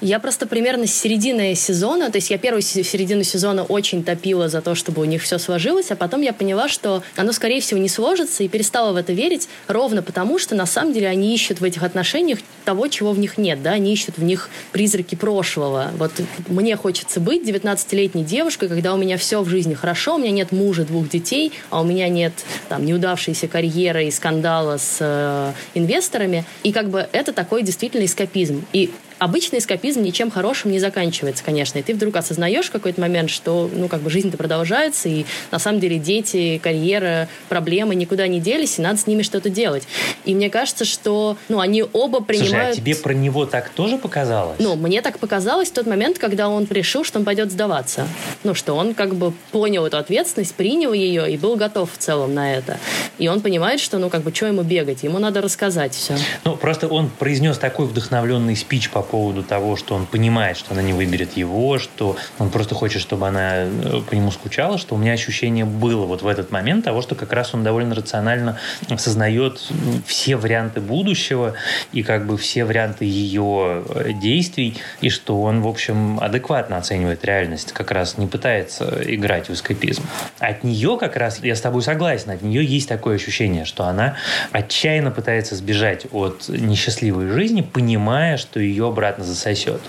Я 0.00 0.20
просто 0.20 0.46
примерно 0.46 0.86
с 0.86 0.94
середины 0.94 1.54
сезона, 1.54 2.10
то 2.10 2.18
есть 2.18 2.30
я 2.30 2.38
первую 2.38 2.62
середину 2.62 3.24
сезона 3.24 3.64
очень 3.64 4.04
топила 4.04 4.48
за 4.48 4.60
то, 4.60 4.74
чтобы 4.74 5.02
у 5.02 5.04
них 5.04 5.22
все 5.22 5.38
сложилось, 5.38 5.90
а 5.90 5.96
потом 5.96 6.20
я 6.20 6.32
поняла, 6.32 6.68
что 6.68 6.97
оно, 7.16 7.32
скорее 7.32 7.60
всего, 7.60 7.80
не 7.80 7.88
сложится, 7.88 8.42
и 8.42 8.48
перестала 8.48 8.92
в 8.92 8.96
это 8.96 9.12
верить 9.12 9.48
ровно 9.66 10.02
потому, 10.02 10.38
что 10.38 10.54
на 10.54 10.66
самом 10.66 10.92
деле 10.92 11.08
они 11.08 11.34
ищут 11.34 11.60
в 11.60 11.64
этих 11.64 11.82
отношениях 11.82 12.38
того, 12.64 12.88
чего 12.88 13.12
в 13.12 13.18
них 13.18 13.38
нет, 13.38 13.62
да, 13.62 13.72
они 13.72 13.92
ищут 13.92 14.18
в 14.18 14.22
них 14.22 14.50
призраки 14.72 15.14
прошлого. 15.14 15.90
Вот 15.96 16.12
мне 16.48 16.76
хочется 16.76 17.20
быть 17.20 17.48
19-летней 17.48 18.24
девушкой, 18.24 18.68
когда 18.68 18.94
у 18.94 18.96
меня 18.96 19.16
все 19.16 19.42
в 19.42 19.48
жизни 19.48 19.74
хорошо, 19.74 20.16
у 20.16 20.18
меня 20.18 20.30
нет 20.30 20.52
мужа, 20.52 20.84
двух 20.84 21.08
детей, 21.08 21.52
а 21.70 21.80
у 21.80 21.84
меня 21.84 22.08
нет 22.08 22.32
там 22.68 22.84
неудавшейся 22.84 23.48
карьеры 23.48 24.06
и 24.06 24.10
скандала 24.10 24.78
с 24.78 24.98
э, 25.00 25.52
инвесторами, 25.74 26.44
и 26.62 26.72
как 26.72 26.90
бы 26.90 27.08
это 27.12 27.32
такой 27.32 27.62
действительно 27.62 28.04
эскапизм. 28.04 28.64
И 28.72 28.90
обычный 29.18 29.58
эскапизм 29.58 30.02
ничем 30.02 30.30
хорошим 30.30 30.70
не 30.70 30.78
заканчивается, 30.78 31.44
конечно. 31.44 31.78
И 31.78 31.82
ты 31.82 31.94
вдруг 31.94 32.16
осознаешь 32.16 32.66
в 32.66 32.72
какой-то 32.72 33.00
момент, 33.00 33.30
что, 33.30 33.70
ну, 33.72 33.88
как 33.88 34.00
бы 34.00 34.10
жизнь-то 34.10 34.36
продолжается, 34.36 35.08
и 35.08 35.24
на 35.50 35.58
самом 35.58 35.80
деле 35.80 35.98
дети, 35.98 36.60
карьера, 36.62 37.28
проблемы 37.48 37.94
никуда 37.94 38.26
не 38.26 38.40
делись, 38.40 38.78
и 38.78 38.82
надо 38.82 38.98
с 38.98 39.06
ними 39.06 39.22
что-то 39.22 39.50
делать. 39.50 39.84
И 40.24 40.34
мне 40.34 40.50
кажется, 40.50 40.84
что, 40.84 41.36
ну, 41.48 41.60
они 41.60 41.84
оба 41.92 42.20
принимают... 42.20 42.50
Слушай, 42.52 42.72
а 42.72 42.74
тебе 42.76 42.94
про 42.96 43.12
него 43.12 43.46
так 43.46 43.70
тоже 43.70 43.98
показалось? 43.98 44.58
Ну, 44.58 44.76
мне 44.76 45.02
так 45.02 45.18
показалось 45.18 45.70
в 45.70 45.72
тот 45.72 45.86
момент, 45.86 46.18
когда 46.18 46.48
он 46.48 46.66
решил, 46.70 47.04
что 47.04 47.18
он 47.18 47.24
пойдет 47.24 47.50
сдаваться. 47.50 48.06
Ну, 48.44 48.54
что 48.54 48.74
он 48.74 48.94
как 48.94 49.14
бы 49.14 49.32
понял 49.52 49.86
эту 49.86 49.98
ответственность, 49.98 50.54
принял 50.54 50.92
ее 50.92 51.32
и 51.32 51.36
был 51.36 51.56
готов 51.56 51.92
в 51.92 51.98
целом 51.98 52.34
на 52.34 52.54
это. 52.54 52.78
И 53.18 53.28
он 53.28 53.40
понимает, 53.40 53.80
что, 53.80 53.98
ну, 53.98 54.10
как 54.10 54.22
бы, 54.22 54.34
что 54.34 54.46
ему 54.46 54.62
бегать? 54.62 55.02
Ему 55.02 55.18
надо 55.18 55.40
рассказать 55.40 55.94
все. 55.94 56.16
Ну, 56.44 56.56
просто 56.56 56.88
он 56.88 57.10
произнес 57.10 57.58
такой 57.58 57.86
вдохновленный 57.86 58.56
спич 58.56 58.90
по 58.90 59.02
поводу 59.08 59.42
того, 59.42 59.76
что 59.76 59.94
он 59.94 60.06
понимает, 60.06 60.56
что 60.56 60.72
она 60.72 60.82
не 60.82 60.92
выберет 60.92 61.36
его, 61.36 61.78
что 61.78 62.16
он 62.38 62.50
просто 62.50 62.74
хочет, 62.74 63.02
чтобы 63.02 63.26
она 63.26 63.64
э, 63.64 64.00
по 64.08 64.14
нему 64.14 64.30
скучала, 64.30 64.78
что 64.78 64.94
у 64.94 64.98
меня 64.98 65.12
ощущение 65.12 65.64
было 65.64 66.06
вот 66.06 66.22
в 66.22 66.26
этот 66.26 66.50
момент 66.50 66.84
того, 66.84 67.02
что 67.02 67.14
как 67.14 67.32
раз 67.32 67.54
он 67.54 67.64
довольно 67.64 67.94
рационально 67.94 68.58
осознает 68.88 69.60
все 70.06 70.36
варианты 70.36 70.80
будущего 70.80 71.54
и 71.92 72.02
как 72.02 72.26
бы 72.26 72.36
все 72.36 72.64
варианты 72.64 73.04
ее 73.04 73.82
э, 73.88 74.12
действий, 74.12 74.76
и 75.00 75.10
что 75.10 75.42
он, 75.42 75.62
в 75.62 75.68
общем, 75.68 76.20
адекватно 76.20 76.76
оценивает 76.76 77.24
реальность, 77.24 77.72
как 77.72 77.90
раз 77.90 78.18
не 78.18 78.26
пытается 78.26 79.00
играть 79.04 79.48
в 79.48 79.52
эскапизм. 79.52 80.02
От 80.38 80.64
нее 80.64 80.96
как 80.98 81.16
раз, 81.16 81.40
я 81.42 81.54
с 81.54 81.60
тобой 81.60 81.82
согласен, 81.82 82.30
от 82.30 82.42
нее 82.42 82.64
есть 82.64 82.88
такое 82.88 83.16
ощущение, 83.16 83.64
что 83.64 83.84
она 83.84 84.16
отчаянно 84.52 85.10
пытается 85.10 85.54
сбежать 85.56 86.06
от 86.12 86.48
несчастливой 86.48 87.28
жизни, 87.28 87.62
понимая, 87.62 88.36
что 88.36 88.60
ее 88.60 88.90
обратно 88.98 89.24
засосет. 89.24 89.80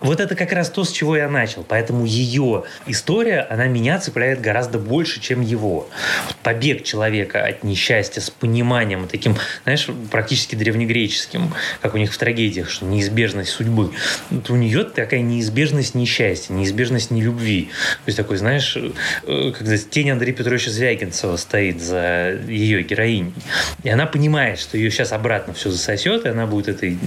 Вот 0.00 0.20
это 0.20 0.34
как 0.34 0.52
раз 0.52 0.68
то, 0.68 0.84
с 0.84 0.90
чего 0.90 1.16
я 1.16 1.28
начал. 1.28 1.64
Поэтому 1.64 2.04
ее 2.04 2.64
история, 2.86 3.46
она 3.48 3.66
меня 3.66 3.98
цепляет 3.98 4.40
гораздо 4.40 4.78
больше, 4.78 5.20
чем 5.20 5.40
его. 5.40 5.88
Побег 6.42 6.82
человека 6.82 7.44
от 7.44 7.62
несчастья 7.62 8.20
с 8.20 8.30
пониманием 8.30 9.06
таким, 9.06 9.36
знаешь, 9.62 9.88
практически 10.10 10.56
древнегреческим, 10.56 11.54
как 11.80 11.94
у 11.94 11.98
них 11.98 12.12
в 12.12 12.18
трагедиях, 12.18 12.68
что 12.68 12.84
неизбежность 12.84 13.50
судьбы. 13.50 13.92
Вот 14.30 14.50
у 14.50 14.56
нее 14.56 14.82
такая 14.84 15.20
неизбежность 15.20 15.94
несчастья, 15.94 16.52
неизбежность 16.52 17.12
нелюбви. 17.12 17.70
То 18.04 18.08
есть 18.08 18.16
такой, 18.16 18.38
знаешь, 18.38 18.76
э, 18.76 19.52
когда 19.56 19.78
тень 19.78 20.10
Андрея 20.10 20.34
Петровича 20.34 20.70
Звягинцева 20.70 21.36
стоит 21.36 21.80
за 21.80 22.38
ее 22.48 22.82
героиней. 22.82 23.34
И 23.84 23.88
она 23.88 24.06
понимает, 24.06 24.58
что 24.58 24.76
ее 24.76 24.90
сейчас 24.90 25.12
обратно 25.12 25.54
все 25.54 25.70
засосет, 25.70 26.26
и 26.26 26.28
она 26.28 26.46
будет 26.46 26.68
этой 26.68 26.98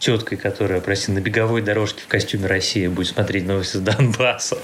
теткой, 0.00 0.38
которая 0.38 0.80
прости, 0.88 1.12
на 1.12 1.20
беговой 1.20 1.60
дорожке 1.60 2.00
в 2.00 2.06
костюме 2.06 2.46
России 2.46 2.86
будет 2.86 3.08
смотреть 3.08 3.46
новости 3.46 3.76
с 3.76 3.80
Донбасса. 3.80 4.56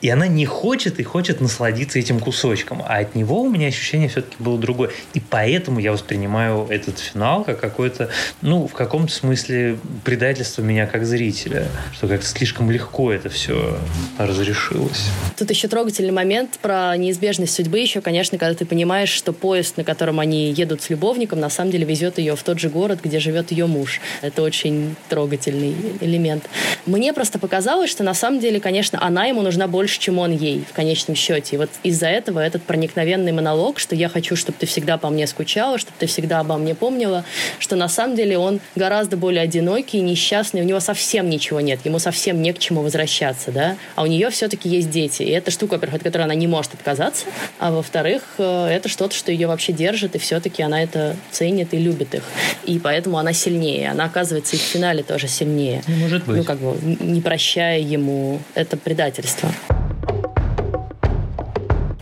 И 0.00 0.08
она 0.08 0.26
не 0.26 0.46
хочет 0.46 1.00
и 1.00 1.02
хочет 1.02 1.40
насладиться 1.40 1.98
этим 1.98 2.20
кусочком. 2.20 2.82
А 2.86 2.98
от 2.98 3.14
него 3.14 3.42
у 3.42 3.48
меня 3.48 3.68
ощущение 3.68 4.08
все-таки 4.08 4.36
было 4.38 4.58
другое. 4.58 4.90
И 5.14 5.20
поэтому 5.20 5.80
я 5.80 5.92
воспринимаю 5.92 6.66
этот 6.68 6.98
финал 6.98 7.44
как 7.44 7.60
какое-то, 7.60 8.08
ну, 8.42 8.66
в 8.66 8.72
каком-то 8.72 9.12
смысле 9.12 9.78
предательство 10.04 10.62
меня 10.62 10.86
как 10.86 11.04
зрителя. 11.04 11.66
Что 11.92 12.08
как-то 12.08 12.26
слишком 12.26 12.70
легко 12.70 13.12
это 13.12 13.28
все 13.28 13.78
разрешилось. 14.18 15.06
Тут 15.36 15.50
еще 15.50 15.68
трогательный 15.68 16.12
момент 16.12 16.58
про 16.60 16.96
неизбежность 16.96 17.54
судьбы 17.54 17.78
еще, 17.78 18.00
конечно, 18.00 18.38
когда 18.38 18.54
ты 18.54 18.64
понимаешь, 18.66 19.10
что 19.10 19.32
поезд, 19.32 19.76
на 19.76 19.84
котором 19.84 20.20
они 20.20 20.52
едут 20.52 20.82
с 20.82 20.90
любовником, 20.90 21.40
на 21.40 21.50
самом 21.50 21.70
деле 21.70 21.84
везет 21.84 22.18
ее 22.18 22.36
в 22.36 22.42
тот 22.42 22.58
же 22.58 22.68
город, 22.68 23.00
где 23.02 23.18
живет 23.18 23.50
ее 23.50 23.66
муж. 23.66 24.00
Это 24.22 24.42
очень 24.42 24.96
трогательный 25.08 25.74
элемент. 26.00 26.44
Мне 26.86 27.12
просто 27.12 27.38
показалось, 27.38 27.90
что 27.90 28.04
на 28.04 28.14
самом 28.14 28.40
деле, 28.40 28.60
конечно, 28.60 28.98
она 29.02 29.26
ему 29.26 29.42
нужна 29.42 29.66
больше, 29.68 29.77
чем 29.86 30.18
он 30.18 30.32
ей 30.34 30.64
в 30.68 30.72
конечном 30.72 31.14
счете. 31.14 31.56
И 31.56 31.58
вот 31.58 31.70
из-за 31.82 32.06
этого 32.06 32.40
этот 32.40 32.62
проникновенный 32.62 33.32
монолог, 33.32 33.78
что 33.78 33.94
я 33.94 34.08
хочу, 34.08 34.34
чтобы 34.34 34.58
ты 34.58 34.66
всегда 34.66 34.98
по 34.98 35.08
мне 35.10 35.26
скучала, 35.26 35.78
чтобы 35.78 35.96
ты 35.98 36.06
всегда 36.06 36.40
обо 36.40 36.56
мне 36.56 36.74
помнила, 36.74 37.24
что 37.58 37.76
на 37.76 37.88
самом 37.88 38.16
деле 38.16 38.38
он 38.38 38.60
гораздо 38.74 39.16
более 39.16 39.42
одинокий, 39.42 40.00
несчастный, 40.00 40.62
у 40.62 40.64
него 40.64 40.80
совсем 40.80 41.28
ничего 41.28 41.60
нет, 41.60 41.80
ему 41.84 41.98
совсем 41.98 42.42
не 42.42 42.52
к 42.52 42.58
чему 42.58 42.82
возвращаться, 42.82 43.52
да, 43.52 43.76
а 43.94 44.02
у 44.02 44.06
нее 44.06 44.30
все-таки 44.30 44.68
есть 44.68 44.90
дети. 44.90 45.22
И 45.22 45.30
это 45.30 45.50
штука, 45.50 45.74
во-первых, 45.74 45.96
от 45.96 46.02
которой 46.02 46.22
она 46.22 46.34
не 46.34 46.46
может 46.46 46.74
отказаться, 46.74 47.26
а 47.58 47.70
во-вторых, 47.70 48.22
э, 48.38 48.66
это 48.66 48.88
что-то, 48.88 49.14
что 49.14 49.30
ее 49.30 49.46
вообще 49.46 49.72
держит, 49.72 50.14
и 50.16 50.18
все-таки 50.18 50.62
она 50.62 50.82
это 50.82 51.16
ценит 51.30 51.74
и 51.74 51.78
любит 51.78 52.14
их. 52.14 52.22
И 52.64 52.78
поэтому 52.78 53.18
она 53.18 53.32
сильнее. 53.32 53.90
Она 53.90 54.04
оказывается 54.04 54.56
и 54.56 54.58
в 54.58 54.62
финале 54.62 55.02
тоже 55.02 55.28
сильнее. 55.28 55.82
Ну, 55.86 55.96
может 55.96 56.24
быть. 56.24 56.38
Ну, 56.38 56.44
как 56.44 56.58
бы, 56.58 56.76
не 57.00 57.20
прощая 57.20 57.80
ему 57.80 58.40
это 58.54 58.76
предательство. 58.76 59.50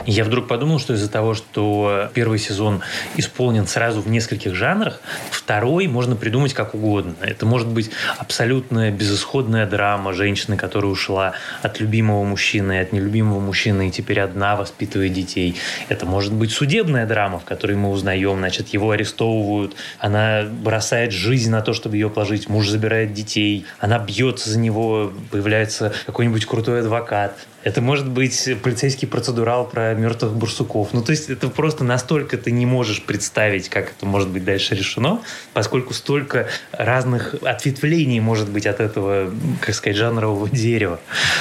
Я 0.07 0.23
вдруг 0.23 0.47
подумал, 0.47 0.79
что 0.79 0.95
из-за 0.95 1.11
того, 1.11 1.35
что 1.35 2.09
первый 2.15 2.39
сезон 2.39 2.81
исполнен 3.17 3.67
сразу 3.67 4.01
в 4.01 4.09
нескольких 4.09 4.55
жанрах, 4.55 5.01
второй 5.33 5.89
можно 5.89 6.15
придумать 6.15 6.55
как 6.55 6.77
угодно. 6.77 7.17
Это 7.21 7.45
может 7.45 7.67
быть 7.67 7.91
абсолютно 8.17 8.93
безысходная 8.93 9.67
драма 9.67 10.13
женщины, 10.13 10.57
которая 10.57 10.93
ушла 10.93 11.33
от 11.61 11.81
любимого 11.81 12.23
мужчины, 12.23 12.81
от 12.81 12.93
нелюбимого 12.93 13.41
мужчины 13.41 13.89
и 13.89 13.91
теперь 13.91 14.21
одна 14.21 14.55
воспитывает 14.55 15.13
детей. 15.13 15.57
Это 15.89 16.07
может 16.07 16.33
быть 16.33 16.53
судебная 16.53 17.07
драма, 17.07 17.41
в 17.41 17.45
которой 17.45 17.77
мы 17.77 17.91
узнаем, 17.91 18.39
значит, 18.39 18.69
его 18.69 18.93
арестовывают, 18.93 19.75
она 19.99 20.45
бросает 20.45 21.11
жизнь 21.11 21.51
на 21.51 21.63
то, 21.63 21.73
чтобы 21.73 21.97
ее 21.97 22.11
положить, 22.11 22.49
муж 22.49 22.69
забирает 22.69 23.13
детей, 23.13 23.67
она 23.81 23.99
бьется 23.99 24.51
за 24.51 24.61
него, 24.61 25.13
появляется 25.33 25.93
какой-нибудь 26.07 26.47
крутой 26.47 26.81
адвокат. 26.81 27.37
Это 27.67 27.81
может 27.81 28.09
быть 28.09 28.49
полицейский 28.63 29.09
процедурал 29.09 29.69
про 29.69 29.93
мертвых 29.93 30.37
бурсуков. 30.37 30.91
Ну, 30.93 31.03
то 31.03 31.11
есть 31.11 31.29
это 31.31 31.49
просто 31.49 31.83
настолько 31.83 32.39
ты 32.39 32.53
не 32.53 32.65
можешь 32.65 33.03
представить, 33.03 33.69
как 33.69 33.91
это 33.91 34.07
может 34.07 34.29
быть 34.29 34.45
дальше 34.45 34.77
решено, 34.77 35.21
поскольку 35.53 35.93
столько 35.93 36.47
разных 36.71 37.35
ответвлений 37.43 38.21
может 38.21 38.49
быть 38.49 38.67
от 38.67 38.79
этого, 38.79 39.33
как 39.61 39.75
сказать, 39.75 39.97
жанрового 39.97 40.49
дерева, 40.49 41.01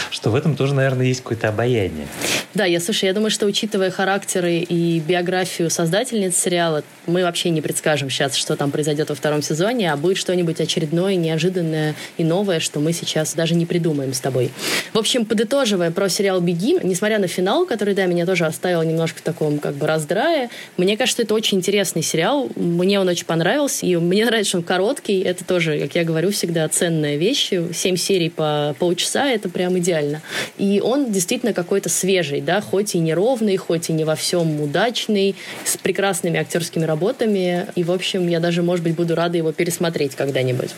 что 0.10 0.32
в 0.32 0.36
этом 0.36 0.56
тоже, 0.56 0.74
наверное, 0.74 1.06
есть 1.06 1.22
какое-то 1.22 1.50
обаяние. 1.50 2.08
Да, 2.56 2.66
я 2.66 2.80
слушай, 2.80 3.06
я 3.06 3.14
думаю, 3.14 3.30
что 3.30 3.46
учитывая 3.46 3.92
характеры 3.92 4.56
и 4.56 5.00
биографию 5.02 5.70
создательниц 5.70 6.36
сериала, 6.36 6.84
мы 7.06 7.22
вообще 7.22 7.52
не 7.52 7.62
предскажем 7.62 8.10
сейчас, 8.10 8.34
что 8.34 8.56
там 8.56 8.72
произойдет 8.72 9.10
во 9.10 9.16
втором 9.16 9.44
сезоне, 9.44 9.94
а 9.94 9.96
будет 9.96 10.18
что-нибудь 10.18 10.60
очередное, 10.60 11.18
неожиданное 11.18 11.94
и 12.18 12.24
новое, 12.24 12.60
что 12.60 12.80
мы 12.80 12.94
сейчас 12.94 13.36
даже 13.36 13.54
не 13.54 13.68
придумаем 13.68 14.12
с 14.14 14.20
тобой. 14.20 14.50
В 14.94 14.98
общем, 14.98 15.26
подытоживая 15.26 15.92
про 15.92 16.10
сериал 16.16 16.42
«Беги», 16.42 16.78
несмотря 16.84 17.20
на 17.20 17.28
финал, 17.28 17.66
который, 17.66 17.94
да, 17.94 18.06
меня 18.06 18.26
тоже 18.26 18.46
оставил 18.46 18.84
немножко 18.84 19.20
в 19.20 19.22
таком 19.22 19.60
как 19.60 19.76
бы 19.76 19.86
раздрае, 19.88 20.50
мне 20.78 20.98
кажется, 20.98 21.22
это 21.24 21.34
очень 21.34 21.58
интересный 21.58 22.02
сериал. 22.02 22.50
Мне 22.56 23.00
он 23.00 23.08
очень 23.08 23.26
понравился, 23.26 23.86
и 23.86 23.96
мне 23.96 24.26
нравится, 24.26 24.50
что 24.50 24.58
он 24.60 24.64
короткий. 24.64 25.22
Это 25.22 25.44
тоже, 25.46 25.80
как 25.80 25.96
я 25.96 26.04
говорю, 26.04 26.32
всегда 26.32 26.68
ценная 26.68 27.18
вещь. 27.18 27.52
Семь 27.74 27.98
серий 27.98 28.30
по 28.30 28.76
полчаса— 28.80 29.30
это 29.32 29.50
прям 29.50 29.78
идеально. 29.78 30.22
И 30.58 30.82
он 30.84 31.12
действительно 31.12 31.54
какой-то 31.54 31.90
свежий, 31.90 32.42
да, 32.42 32.62
хоть 32.62 32.96
и 32.96 33.00
неровный, 33.00 33.58
хоть 33.58 33.90
и 33.90 33.94
не 33.94 34.04
во 34.04 34.16
всем 34.16 34.62
удачный, 34.62 35.36
с 35.64 35.78
прекрасными 35.78 36.40
актерскими 36.40 36.86
работами. 36.86 37.68
И, 37.76 37.84
в 37.84 37.92
общем, 37.92 38.28
я 38.28 38.40
даже, 38.40 38.64
может 38.64 38.84
быть, 38.84 38.96
буду 38.96 39.16
рада 39.16 39.38
его 39.38 39.52
пересмотреть 39.52 40.16
когда-нибудь. 40.16 40.70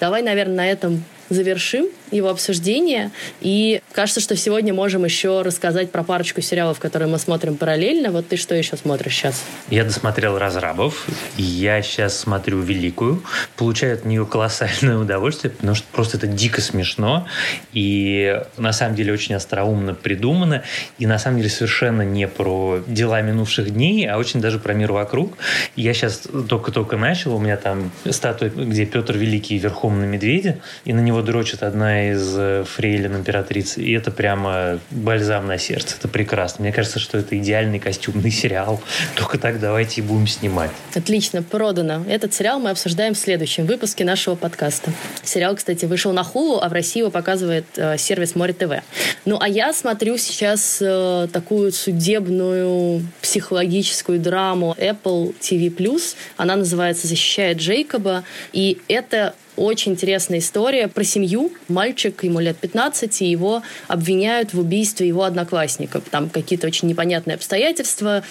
Давай, 0.00 0.22
наверное, 0.22 0.56
на 0.56 0.70
этом 0.70 1.04
завершим 1.28 1.86
его 2.10 2.28
обсуждение. 2.28 3.10
И 3.40 3.80
кажется, 3.92 4.20
что 4.20 4.36
сегодня 4.36 4.72
можем 4.72 5.04
еще 5.04 5.42
рассказать 5.42 5.90
про 5.90 6.04
парочку 6.04 6.40
сериалов, 6.40 6.78
которые 6.78 7.08
мы 7.08 7.18
смотрим 7.18 7.56
параллельно. 7.56 8.10
Вот 8.10 8.28
ты 8.28 8.36
что 8.36 8.54
еще 8.54 8.76
смотришь 8.76 9.14
сейчас? 9.14 9.44
Я 9.70 9.84
досмотрел 9.84 10.38
«Разрабов». 10.38 11.06
Я 11.36 11.82
сейчас 11.82 12.18
смотрю 12.18 12.60
«Великую». 12.60 13.22
Получаю 13.56 13.94
от 13.94 14.04
нее 14.04 14.24
колоссальное 14.26 14.98
удовольствие, 14.98 15.50
потому 15.50 15.74
что 15.74 15.86
просто 15.92 16.16
это 16.16 16.26
дико 16.26 16.60
смешно. 16.60 17.26
И 17.72 18.40
на 18.56 18.72
самом 18.72 18.94
деле 18.94 19.12
очень 19.12 19.34
остроумно 19.34 19.94
придумано. 19.94 20.62
И 20.98 21.06
на 21.06 21.18
самом 21.18 21.38
деле 21.38 21.50
совершенно 21.50 22.02
не 22.02 22.28
про 22.28 22.82
дела 22.86 23.20
минувших 23.22 23.70
дней, 23.70 24.08
а 24.08 24.18
очень 24.18 24.40
даже 24.40 24.58
про 24.58 24.74
мир 24.74 24.92
вокруг. 24.92 25.36
Я 25.74 25.92
сейчас 25.94 26.22
только-только 26.48 26.96
начал. 26.96 27.34
У 27.34 27.38
меня 27.38 27.56
там 27.56 27.90
статуя, 28.10 28.50
где 28.50 28.86
Петр 28.86 29.16
Великий 29.16 29.58
верхом 29.58 30.00
на 30.00 30.04
медведе, 30.04 30.58
и 30.84 30.92
на 30.92 31.00
него 31.00 31.15
него 31.16 31.26
дрочит 31.26 31.62
одна 31.62 32.10
из 32.10 32.34
э, 32.36 32.64
фрейлин 32.64 33.16
императрицы, 33.16 33.82
и 33.82 33.92
это 33.92 34.10
прямо 34.10 34.78
бальзам 34.90 35.46
на 35.46 35.58
сердце. 35.58 35.96
Это 35.98 36.08
прекрасно. 36.08 36.62
Мне 36.62 36.72
кажется, 36.72 36.98
что 36.98 37.18
это 37.18 37.38
идеальный 37.38 37.78
костюмный 37.78 38.30
сериал. 38.30 38.80
Только 39.16 39.38
так 39.38 39.60
давайте 39.60 40.00
и 40.00 40.04
будем 40.04 40.26
снимать. 40.26 40.70
Отлично, 40.94 41.42
продано. 41.42 42.04
Этот 42.08 42.34
сериал 42.34 42.60
мы 42.60 42.70
обсуждаем 42.70 43.14
в 43.14 43.18
следующем 43.18 43.66
выпуске 43.66 44.04
нашего 44.04 44.34
подкаста. 44.34 44.92
Сериал, 45.22 45.56
кстати, 45.56 45.86
вышел 45.86 46.12
на 46.12 46.22
Хулу, 46.22 46.60
а 46.60 46.68
в 46.68 46.72
России 46.72 47.00
его 47.00 47.10
показывает 47.10 47.64
э, 47.76 47.96
сервис 47.96 48.34
Море 48.34 48.52
ТВ. 48.52 48.82
Ну, 49.24 49.38
а 49.40 49.48
я 49.48 49.72
смотрю 49.72 50.18
сейчас 50.18 50.78
э, 50.80 51.28
такую 51.32 51.72
судебную 51.72 53.02
психологическую 53.22 54.20
драму 54.20 54.76
Apple 54.78 55.34
TV+. 55.40 56.00
Она 56.36 56.56
называется 56.56 57.06
«Защищает 57.06 57.58
Джейкоба», 57.58 58.24
и 58.52 58.78
это 58.88 59.34
очень 59.56 59.92
интересная 59.92 60.40
история 60.40 60.88
про 60.88 61.02
семью. 61.02 61.50
Мальчик, 61.68 62.22
ему 62.24 62.40
лет 62.40 62.58
15, 62.58 63.22
и 63.22 63.26
его 63.26 63.62
обвиняют 63.88 64.52
в 64.52 64.60
убийстве 64.60 65.08
его 65.08 65.22
одноклассника. 65.22 66.00
Там 66.10 66.28
какие-то 66.28 66.66
очень 66.66 66.88
непонятные 66.88 67.36
обстоятельства. 67.36 68.22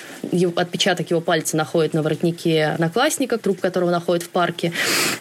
Отпечаток 0.56 1.10
его 1.10 1.22
пальца 1.22 1.58
находит 1.58 1.94
на 1.96 2.04
воротнике 2.04 2.66
одноклассника, 2.66 3.40
труп 3.40 3.60
которого 3.60 3.90
находит 3.90 4.24
в 4.24 4.30
парке. 4.30 4.72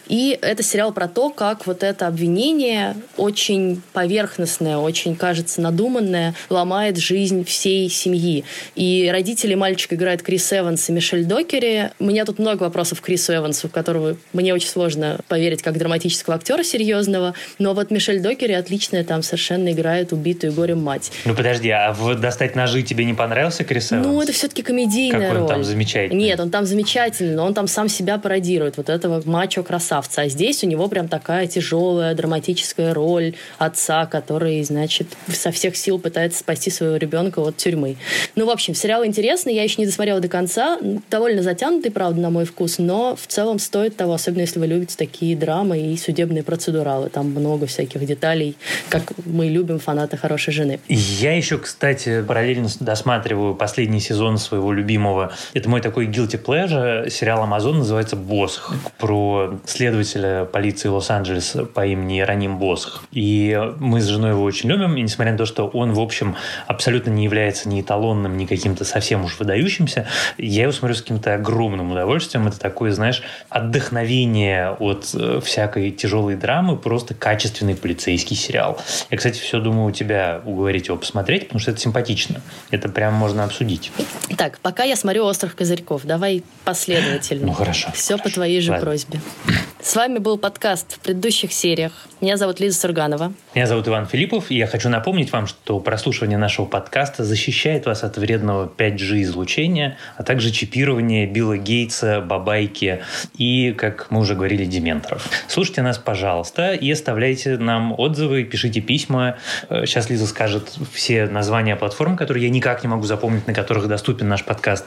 И 0.07 0.37
это 0.41 0.61
сериал 0.61 0.93
про 0.93 1.07
то, 1.07 1.31
как 1.31 1.65
вот 1.65 1.81
это 1.81 2.05
обвинение 2.05 2.95
очень 3.17 3.81
поверхностное, 3.93 4.77
очень, 4.77 5.15
кажется, 5.15 5.59
надуманное, 5.59 6.35
ломает 6.49 6.97
жизнь 6.97 7.43
всей 7.45 7.89
семьи. 7.89 8.43
И 8.75 9.09
родители 9.11 9.55
мальчика 9.55 9.95
играют 9.95 10.21
Крис 10.21 10.53
Эванс 10.53 10.87
и 10.89 10.91
Мишель 10.91 11.25
Докери. 11.25 11.91
У 11.97 12.05
меня 12.05 12.25
тут 12.25 12.37
много 12.37 12.63
вопросов 12.63 13.01
к 13.01 13.05
Крису 13.05 13.33
Эвансу, 13.33 13.69
которого 13.69 14.17
мне 14.33 14.53
очень 14.53 14.69
сложно 14.69 15.19
поверить 15.27 15.63
как 15.63 15.77
драматург 15.77 15.94
драматического 15.95 16.35
актера 16.35 16.63
серьезного, 16.63 17.33
но 17.57 17.73
вот 17.73 17.89
Мишель 17.91 18.19
Докери 18.19 18.51
отлично 18.51 19.03
там 19.03 19.23
совершенно 19.23 19.71
играет 19.71 20.11
убитую 20.11 20.53
горем 20.53 20.83
мать. 20.83 21.11
Ну 21.23 21.33
подожди, 21.33 21.69
а 21.69 21.93
в 21.93 22.19
«Достать 22.19 22.55
ножи» 22.55 22.83
тебе 22.83 23.05
не 23.05 23.13
понравился 23.13 23.63
Крис 23.63 23.93
Эванс? 23.93 24.05
Ну 24.05 24.21
это 24.21 24.33
все-таки 24.33 24.61
комедийная 24.61 25.31
как 25.31 25.41
он 25.41 25.47
там 25.47 25.63
замечательный. 25.63 26.19
Нет, 26.19 26.39
он 26.39 26.49
там 26.49 26.65
замечательный, 26.65 27.35
но 27.35 27.45
он 27.45 27.53
там 27.53 27.67
сам 27.67 27.87
себя 27.87 28.17
пародирует, 28.17 28.77
вот 28.77 28.89
этого 28.89 29.21
мачо-красавца. 29.25 30.23
А 30.23 30.27
здесь 30.27 30.63
у 30.63 30.67
него 30.67 30.87
прям 30.87 31.07
такая 31.07 31.47
тяжелая 31.47 32.13
драматическая 32.13 32.93
роль 32.93 33.35
отца, 33.57 34.05
который, 34.05 34.61
значит, 34.63 35.07
со 35.31 35.51
всех 35.51 35.77
сил 35.77 35.99
пытается 35.99 36.39
спасти 36.39 36.69
своего 36.69 36.97
ребенка 36.97 37.39
от 37.39 37.57
тюрьмы. 37.57 37.95
Ну, 38.35 38.45
в 38.45 38.49
общем, 38.49 38.75
сериал 38.75 39.05
интересный, 39.05 39.55
я 39.55 39.63
еще 39.63 39.75
не 39.77 39.85
досмотрела 39.85 40.19
до 40.19 40.27
конца, 40.27 40.77
довольно 41.09 41.41
затянутый, 41.41 41.91
правда, 41.91 42.19
на 42.19 42.29
мой 42.29 42.45
вкус, 42.45 42.79
но 42.79 43.15
в 43.15 43.27
целом 43.27 43.59
стоит 43.59 43.95
того, 43.95 44.13
особенно 44.13 44.41
если 44.41 44.59
вы 44.59 44.67
любите 44.67 44.95
такие 44.97 45.35
драмы 45.35 45.84
и 45.85 45.97
судебные 45.97 46.43
процедуралы. 46.43 47.09
Там 47.09 47.31
много 47.31 47.65
всяких 47.65 48.05
деталей, 48.05 48.55
как 48.89 49.13
мы 49.25 49.47
любим 49.47 49.79
фанаты 49.79 50.17
«Хорошей 50.17 50.53
жены». 50.53 50.79
Я 50.87 51.35
еще, 51.35 51.57
кстати, 51.57 52.21
параллельно 52.21 52.69
досматриваю 52.79 53.55
последний 53.55 53.99
сезон 53.99 54.37
своего 54.37 54.73
любимого. 54.73 55.33
Это 55.53 55.69
мой 55.69 55.81
такой 55.81 56.07
guilty 56.07 56.41
pleasure. 56.43 57.09
Сериал 57.09 57.43
«Амазон» 57.43 57.79
называется 57.79 58.15
«Босх». 58.15 58.73
Про 58.97 59.59
следователя 59.65 60.45
полиции 60.45 60.87
Лос-Анджелеса 60.87 61.65
по 61.65 61.85
имени 61.85 62.21
Раним 62.21 62.57
Босх. 62.57 63.03
И 63.11 63.59
мы 63.79 64.01
с 64.01 64.05
женой 64.05 64.31
его 64.31 64.43
очень 64.43 64.69
любим. 64.69 64.95
И 64.97 65.01
несмотря 65.01 65.31
на 65.33 65.37
то, 65.37 65.45
что 65.45 65.67
он, 65.67 65.93
в 65.93 65.99
общем, 65.99 66.35
абсолютно 66.67 67.11
не 67.11 67.23
является 67.23 67.69
ни 67.69 67.81
эталонным, 67.81 68.37
ни 68.37 68.45
каким-то 68.45 68.85
совсем 68.85 69.25
уж 69.25 69.39
выдающимся, 69.39 70.07
я 70.37 70.63
его 70.63 70.71
смотрю 70.71 70.95
с 70.95 71.01
каким-то 71.01 71.35
огромным 71.35 71.91
удовольствием. 71.91 72.47
Это 72.47 72.59
такое, 72.59 72.91
знаешь, 72.91 73.21
отдохновение 73.49 74.71
от 74.71 75.09
э, 75.13 75.39
всякой 75.75 75.91
тяжелой 75.91 76.35
драмы, 76.35 76.77
просто 76.77 77.13
качественный 77.13 77.75
полицейский 77.75 78.35
сериал. 78.35 78.79
Я, 79.11 79.17
кстати, 79.17 79.39
все 79.39 79.59
думаю 79.59 79.87
у 79.87 79.91
тебя 79.91 80.41
уговорить 80.45 80.87
его 80.87 80.97
посмотреть, 80.97 81.43
потому 81.47 81.59
что 81.59 81.71
это 81.71 81.79
симпатично. 81.79 82.41
Это 82.71 82.89
прям 82.89 83.13
можно 83.13 83.43
обсудить. 83.43 83.91
Так, 84.37 84.59
пока 84.59 84.83
я 84.83 84.95
смотрю 84.95 85.25
«Остров 85.25 85.55
козырьков», 85.55 86.05
давай 86.05 86.43
последовательно. 86.63 87.47
Ну, 87.47 87.53
хорошо. 87.53 87.89
Все 87.93 88.13
хорошо. 88.13 88.23
по 88.23 88.33
твоей 88.33 88.61
же 88.61 88.71
Ладно. 88.71 88.85
просьбе. 88.85 89.21
С 89.81 89.95
вами 89.95 90.17
был 90.19 90.37
подкаст 90.39 90.93
в 90.95 90.99
предыдущих 90.99 91.51
сериях. 91.53 91.91
Меня 92.19 92.37
зовут 92.37 92.59
Лиза 92.59 92.79
Сурганова. 92.79 93.33
Меня 93.53 93.67
зовут 93.67 93.87
Иван 93.87 94.07
Филиппов, 94.07 94.49
и 94.49 94.55
я 94.55 94.65
хочу 94.67 94.89
напомнить 94.89 95.31
вам, 95.31 95.45
что 95.45 95.79
прослушивание 95.79 96.39
нашего 96.39 96.65
подкаста 96.65 97.23
защищает 97.23 97.85
вас 97.85 98.03
от 98.03 98.17
вредного 98.17 98.71
5G 98.75 99.21
излучения, 99.23 99.97
а 100.17 100.23
также 100.23 100.49
чипирования 100.51 101.27
Билла 101.27 101.57
Гейтса, 101.57 102.21
Бабайки 102.21 103.03
и, 103.37 103.73
как 103.77 104.07
мы 104.09 104.21
уже 104.21 104.33
говорили, 104.33 104.65
дементоров. 104.65 105.29
Слушайте 105.47 105.83
нас, 105.83 105.99
пожалуйста, 105.99 106.73
и 106.73 106.89
оставляйте 106.89 107.57
нам 107.57 107.93
отзывы, 107.99 108.43
пишите 108.45 108.81
письма. 108.81 109.37
Э, 109.69 109.85
Сейчас 109.85 110.09
Лиза 110.09 110.25
скажет 110.25 110.71
все 110.93 111.27
названия 111.27 111.75
платформ, 111.75 112.17
которые 112.17 112.45
я 112.45 112.49
никак 112.49 112.81
не 112.81 112.87
могу 112.89 113.03
запомнить, 113.03 113.45
на 113.45 113.53
которых 113.53 113.87
доступен 113.87 114.29
наш 114.29 114.43
подкаст. 114.45 114.85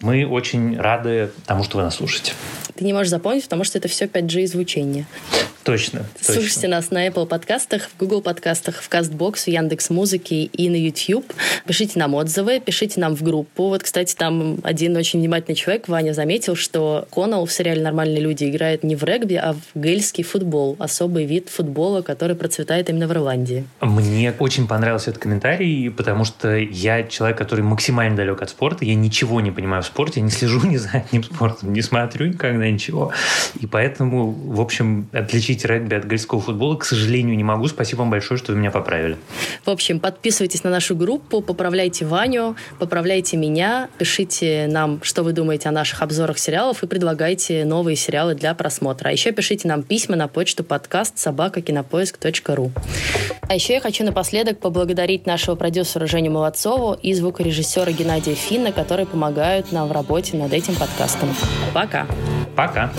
Мы 0.00 0.24
очень 0.26 0.78
рады 0.78 1.32
тому, 1.44 1.64
что 1.64 1.76
вы 1.78 1.82
нас 1.82 1.96
слушаете. 1.96 2.32
Ты 2.76 2.84
не 2.84 2.92
можешь 2.92 3.10
запомнить, 3.10 3.42
потому 3.44 3.64
что 3.64 3.76
это 3.76 3.88
все 3.88 4.04
5G 4.06 4.37
излучение. 4.44 5.06
Точно. 5.64 6.06
Слушайте 6.20 6.54
точно. 6.54 6.68
нас 6.68 6.90
на 6.90 7.06
Apple 7.06 7.26
подкастах, 7.26 7.90
в 7.90 7.98
Google 7.98 8.22
подкастах, 8.22 8.82
в 8.82 8.88
CastBox, 8.90 9.44
в 9.44 9.48
Яндекс 9.48 9.90
Музыке 9.90 10.44
и 10.44 10.68
на 10.70 10.76
YouTube. 10.76 11.32
Пишите 11.66 11.98
нам 11.98 12.14
отзывы, 12.14 12.60
пишите 12.60 13.00
нам 13.00 13.14
в 13.14 13.22
группу. 13.22 13.68
Вот, 13.68 13.82
кстати, 13.82 14.14
там 14.14 14.58
один 14.62 14.96
очень 14.96 15.18
внимательный 15.20 15.54
человек, 15.54 15.88
Ваня, 15.88 16.12
заметил, 16.14 16.56
что 16.56 17.06
Коннелл 17.10 17.44
в 17.44 17.52
сериале 17.52 17.82
«Нормальные 17.82 18.20
люди» 18.20 18.48
играет 18.48 18.82
не 18.82 18.96
в 18.96 19.04
регби, 19.04 19.34
а 19.34 19.54
в 19.54 19.78
гельский 19.78 20.24
футбол. 20.24 20.76
Особый 20.78 21.24
вид 21.24 21.48
футбола, 21.48 22.02
который 22.02 22.36
процветает 22.36 22.88
именно 22.88 23.06
в 23.06 23.12
Ирландии. 23.12 23.64
Мне 23.80 24.32
очень 24.38 24.66
понравился 24.66 25.10
этот 25.10 25.22
комментарий, 25.22 25.90
потому 25.90 26.24
что 26.24 26.56
я 26.56 27.02
человек, 27.02 27.36
который 27.38 27.62
максимально 27.62 28.16
далек 28.16 28.42
от 28.42 28.50
спорта. 28.50 28.84
Я 28.84 28.94
ничего 28.94 29.40
не 29.40 29.50
понимаю 29.50 29.82
в 29.82 29.86
спорте, 29.86 30.20
я 30.20 30.24
не 30.24 30.30
слежу 30.30 30.60
ни 30.66 30.76
за 30.76 30.90
одним 30.90 31.24
спортом, 31.24 31.72
не 31.72 31.82
смотрю 31.82 32.26
никогда 32.26 32.70
ничего. 32.70 33.12
И 33.60 33.66
поэтому, 33.66 34.30
в 34.30 34.60
общем, 34.60 35.08
отличить 35.12 35.57
регби 35.64 35.94
от 35.94 36.04
гельского 36.04 36.40
футбола, 36.40 36.76
к 36.76 36.84
сожалению, 36.84 37.36
не 37.36 37.44
могу. 37.44 37.68
Спасибо 37.68 38.00
вам 38.00 38.10
большое, 38.10 38.38
что 38.38 38.52
вы 38.52 38.58
меня 38.58 38.70
поправили. 38.70 39.16
В 39.64 39.70
общем, 39.70 40.00
подписывайтесь 40.00 40.64
на 40.64 40.70
нашу 40.70 40.96
группу, 40.96 41.40
поправляйте 41.40 42.04
Ваню, 42.04 42.56
поправляйте 42.78 43.36
меня, 43.36 43.88
пишите 43.98 44.66
нам, 44.68 45.00
что 45.02 45.22
вы 45.22 45.32
думаете 45.32 45.68
о 45.68 45.72
наших 45.72 46.02
обзорах 46.02 46.38
сериалов 46.38 46.82
и 46.82 46.86
предлагайте 46.86 47.64
новые 47.64 47.96
сериалы 47.96 48.34
для 48.34 48.54
просмотра. 48.54 49.08
А 49.08 49.12
еще 49.12 49.32
пишите 49.32 49.68
нам 49.68 49.82
письма 49.82 50.16
на 50.16 50.28
почту 50.28 50.64
подкаст 50.64 51.18
собакакинопоиск.ру. 51.18 52.72
А 53.48 53.54
еще 53.54 53.74
я 53.74 53.80
хочу 53.80 54.04
напоследок 54.04 54.58
поблагодарить 54.58 55.26
нашего 55.26 55.54
продюсера 55.54 56.06
Женю 56.06 56.30
Молодцову 56.30 56.94
и 56.94 57.14
звукорежиссера 57.14 57.92
Геннадия 57.92 58.34
Финна, 58.34 58.72
которые 58.72 59.06
помогают 59.06 59.72
нам 59.72 59.88
в 59.88 59.92
работе 59.92 60.36
над 60.36 60.52
этим 60.52 60.74
подкастом. 60.74 61.34
Пока! 61.72 62.06
Пока! 62.54 62.90